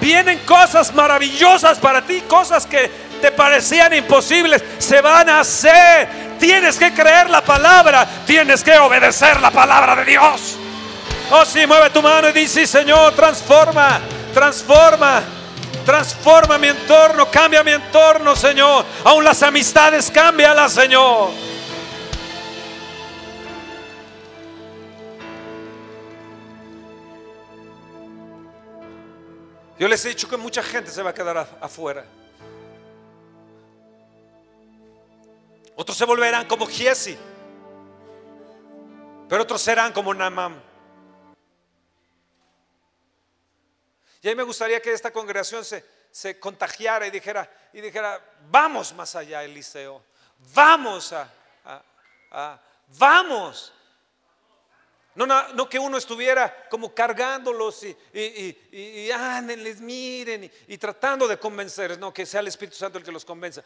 Vienen 0.00 0.38
cosas 0.40 0.94
maravillosas 0.94 1.78
para 1.78 2.02
ti, 2.02 2.22
cosas 2.22 2.66
que 2.66 2.90
te 3.20 3.32
parecían 3.32 3.92
imposibles, 3.94 4.62
se 4.78 5.00
van 5.00 5.28
a 5.28 5.40
hacer. 5.40 6.36
Tienes 6.38 6.78
que 6.78 6.92
creer 6.92 7.30
la 7.30 7.42
palabra, 7.42 8.06
tienes 8.26 8.62
que 8.62 8.76
obedecer 8.78 9.40
la 9.40 9.50
palabra 9.50 9.96
de 9.96 10.04
Dios. 10.04 10.56
Oh, 11.30 11.44
sí, 11.44 11.66
mueve 11.66 11.90
tu 11.90 12.02
mano 12.02 12.28
y 12.28 12.32
dice, 12.32 12.66
Señor, 12.66 13.14
transforma, 13.14 14.00
transforma 14.32 15.22
Transforma 15.86 16.58
mi 16.58 16.66
entorno, 16.66 17.30
cambia 17.30 17.62
mi 17.62 17.70
entorno, 17.70 18.34
Señor. 18.34 18.84
Aún 19.04 19.22
las 19.22 19.40
amistades, 19.44 20.10
cámbialas, 20.10 20.72
Señor. 20.72 21.30
Yo 29.78 29.86
les 29.86 30.04
he 30.04 30.08
dicho 30.08 30.28
que 30.28 30.36
mucha 30.36 30.60
gente 30.60 30.90
se 30.90 31.02
va 31.02 31.10
a 31.10 31.14
quedar 31.14 31.38
afuera. 31.60 32.04
Otros 35.76 35.96
se 35.96 36.04
volverán 36.04 36.48
como 36.48 36.66
Giesi. 36.66 37.16
Pero 39.28 39.42
otros 39.44 39.62
serán 39.62 39.92
como 39.92 40.12
Namam. 40.12 40.65
Y 44.26 44.28
ahí 44.28 44.34
me 44.34 44.42
gustaría 44.42 44.82
que 44.82 44.92
esta 44.92 45.12
congregación 45.12 45.64
se, 45.64 45.84
se 46.10 46.40
contagiara 46.40 47.06
y 47.06 47.12
dijera, 47.12 47.48
y 47.72 47.80
dijera, 47.80 48.20
vamos 48.50 48.92
más 48.92 49.14
allá, 49.14 49.44
Eliseo, 49.44 50.02
vamos 50.52 51.12
a, 51.12 51.30
vamos. 52.98 53.72
No, 55.14 55.26
no, 55.26 55.68
que 55.68 55.78
uno 55.78 55.96
estuviera 55.96 56.66
como 56.68 56.92
cargándolos 56.92 57.84
y, 57.84 57.96
y, 58.12 58.58
y, 58.72 59.74
miren 59.82 60.50
y, 60.66 60.76
tratando 60.76 61.28
de 61.28 61.38
convencerles, 61.38 61.96
no, 61.96 62.12
que 62.12 62.26
sea 62.26 62.40
el 62.40 62.48
Espíritu 62.48 62.76
Santo 62.76 62.98
el 62.98 63.04
que 63.04 63.12
los 63.12 63.24
convenza. 63.24 63.62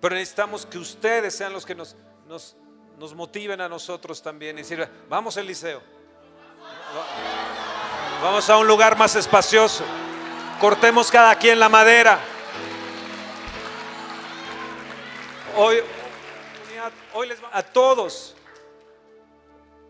Pero 0.00 0.14
necesitamos 0.14 0.64
que 0.64 0.78
ustedes 0.78 1.34
sean 1.36 1.52
los 1.52 1.66
que 1.66 1.74
nos, 1.74 1.94
nos, 2.26 2.56
nos 2.96 3.14
motiven 3.14 3.60
a 3.60 3.68
nosotros 3.68 4.22
también 4.22 4.56
y 4.56 4.62
decir, 4.62 4.88
vamos 5.06 5.36
Eliseo. 5.36 5.82
Vamos 8.22 8.48
a 8.48 8.56
un 8.56 8.66
lugar 8.66 8.96
más 8.96 9.14
espacioso. 9.14 9.84
Cortemos 10.58 11.10
cada 11.10 11.34
quien 11.34 11.60
la 11.60 11.68
madera. 11.68 12.18
Hoy, 15.54 15.80
hoy 17.12 17.28
les 17.28 17.38
a 17.52 17.62
todos 17.62 18.34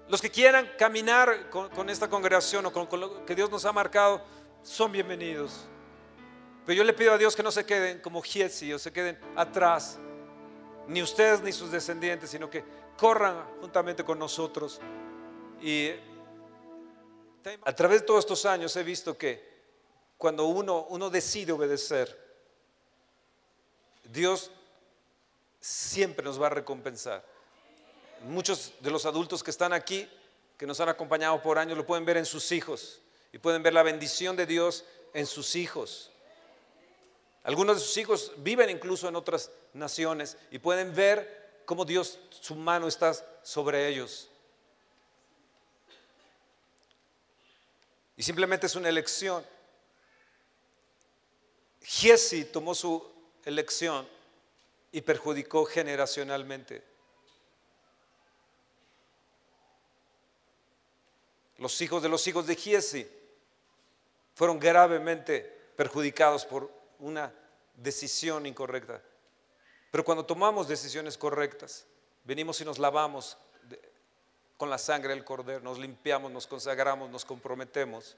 los 0.08 0.20
que 0.20 0.30
quieran 0.30 0.68
caminar 0.76 1.50
con, 1.50 1.88
esta 1.88 2.08
congregación 2.08 2.66
o 2.66 2.72
con, 2.72 3.00
lo 3.00 3.24
que 3.24 3.34
Dios 3.34 3.48
nos 3.50 3.64
ha 3.64 3.72
marcado, 3.72 4.20
son 4.62 4.90
bienvenidos. 4.90 5.66
Pero 6.64 6.78
yo 6.78 6.84
le 6.84 6.92
pido 6.92 7.12
a 7.12 7.18
Dios 7.18 7.36
que 7.36 7.44
no 7.44 7.52
se 7.52 7.64
queden 7.64 8.00
como 8.00 8.22
Giesi 8.22 8.72
o 8.72 8.78
se 8.78 8.92
queden 8.92 9.18
atrás, 9.36 10.00
ni 10.88 11.00
ustedes 11.00 11.42
ni 11.42 11.52
sus 11.52 11.70
descendientes, 11.70 12.30
sino 12.30 12.50
que 12.50 12.64
corran 12.96 13.44
juntamente 13.60 14.04
con 14.04 14.18
nosotros 14.18 14.80
y 15.60 15.92
a 17.64 17.72
través 17.74 18.00
de 18.00 18.06
todos 18.06 18.20
estos 18.20 18.44
años 18.44 18.74
he 18.76 18.82
visto 18.82 19.16
que 19.16 19.56
cuando 20.18 20.46
uno, 20.46 20.86
uno 20.90 21.10
decide 21.10 21.52
obedecer, 21.52 22.16
Dios 24.04 24.50
siempre 25.60 26.24
nos 26.24 26.40
va 26.40 26.46
a 26.46 26.50
recompensar. 26.50 27.24
Muchos 28.22 28.72
de 28.80 28.90
los 28.90 29.04
adultos 29.06 29.42
que 29.42 29.50
están 29.50 29.72
aquí, 29.72 30.08
que 30.56 30.66
nos 30.66 30.80
han 30.80 30.88
acompañado 30.88 31.40
por 31.42 31.58
años, 31.58 31.76
lo 31.76 31.86
pueden 31.86 32.04
ver 32.04 32.16
en 32.16 32.24
sus 32.24 32.50
hijos 32.50 33.00
y 33.32 33.38
pueden 33.38 33.62
ver 33.62 33.74
la 33.74 33.82
bendición 33.82 34.36
de 34.36 34.46
Dios 34.46 34.84
en 35.12 35.26
sus 35.26 35.54
hijos. 35.54 36.10
Algunos 37.44 37.76
de 37.76 37.82
sus 37.82 37.96
hijos 37.98 38.32
viven 38.38 38.70
incluso 38.70 39.08
en 39.08 39.16
otras 39.16 39.50
naciones 39.72 40.36
y 40.50 40.58
pueden 40.58 40.94
ver 40.94 41.60
cómo 41.64 41.84
Dios, 41.84 42.18
su 42.30 42.56
mano 42.56 42.88
está 42.88 43.14
sobre 43.42 43.88
ellos. 43.88 44.28
Y 48.16 48.22
simplemente 48.22 48.66
es 48.66 48.74
una 48.74 48.88
elección. 48.88 49.44
Giesi 51.82 52.46
tomó 52.46 52.74
su 52.74 53.04
elección 53.44 54.08
y 54.90 55.02
perjudicó 55.02 55.64
generacionalmente. 55.66 56.82
Los 61.58 61.80
hijos 61.80 62.02
de 62.02 62.08
los 62.08 62.26
hijos 62.26 62.46
de 62.46 62.56
Giesi 62.56 63.08
fueron 64.34 64.58
gravemente 64.58 65.40
perjudicados 65.76 66.44
por 66.44 66.70
una 66.98 67.32
decisión 67.74 68.46
incorrecta. 68.46 69.02
Pero 69.90 70.04
cuando 70.04 70.24
tomamos 70.26 70.68
decisiones 70.68 71.16
correctas, 71.16 71.86
venimos 72.24 72.60
y 72.60 72.64
nos 72.64 72.78
lavamos 72.78 73.38
con 74.56 74.70
la 74.70 74.78
sangre 74.78 75.10
del 75.10 75.24
cordero, 75.24 75.60
nos 75.60 75.78
limpiamos, 75.78 76.30
nos 76.30 76.46
consagramos, 76.46 77.10
nos 77.10 77.24
comprometemos. 77.24 78.16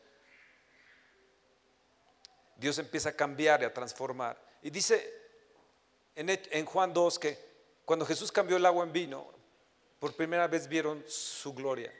Dios 2.56 2.78
empieza 2.78 3.10
a 3.10 3.12
cambiar 3.12 3.62
y 3.62 3.64
a 3.64 3.72
transformar. 3.72 4.40
Y 4.62 4.70
dice 4.70 5.12
en, 6.14 6.66
Juan 6.66 6.92
2 6.92 7.18
que 7.18 7.38
cuando 7.84 8.04
Jesús 8.04 8.32
cambió 8.32 8.56
el 8.56 8.66
agua 8.66 8.84
en 8.84 8.92
vino, 8.92 9.26
por 9.98 10.14
primera 10.14 10.46
vez 10.46 10.68
vieron 10.68 11.04
su 11.06 11.54
gloria. 11.54 11.92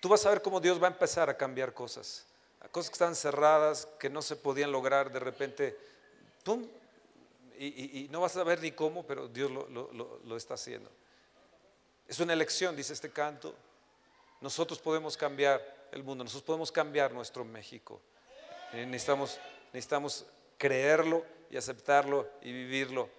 Tú 0.00 0.08
vas 0.08 0.24
a 0.24 0.30
ver 0.30 0.42
cómo 0.42 0.60
Dios 0.60 0.80
va 0.82 0.86
a 0.86 0.90
empezar 0.90 1.28
a 1.28 1.36
cambiar 1.36 1.74
cosas. 1.74 2.26
Cosas 2.70 2.90
que 2.90 2.94
estaban 2.94 3.16
cerradas, 3.16 3.86
que 3.98 4.10
no 4.10 4.22
se 4.22 4.36
podían 4.36 4.72
lograr 4.72 5.10
de 5.10 5.18
repente. 5.18 5.76
¡Pum! 6.44 6.66
Y, 7.58 8.06
no 8.12 8.20
vas 8.20 8.36
a 8.36 8.44
ver 8.44 8.62
ni 8.62 8.70
cómo, 8.70 9.04
pero 9.04 9.26
Dios 9.26 9.50
lo 9.50 10.36
está 10.36 10.54
haciendo. 10.54 10.90
Es 12.08 12.18
una 12.20 12.32
elección, 12.32 12.74
dice 12.74 12.94
este 12.94 13.10
canto. 13.10 13.54
Nosotros 14.40 14.78
podemos 14.78 15.16
cambiar 15.16 15.60
el 15.92 16.02
mundo, 16.02 16.24
nosotros 16.24 16.46
podemos 16.46 16.72
cambiar 16.72 17.12
nuestro 17.12 17.44
México. 17.44 18.00
Eh, 18.72 18.86
necesitamos, 18.86 19.38
necesitamos 19.72 20.24
creerlo 20.56 21.24
y 21.50 21.56
aceptarlo 21.56 22.28
y 22.42 22.50
vivirlo 22.50 23.10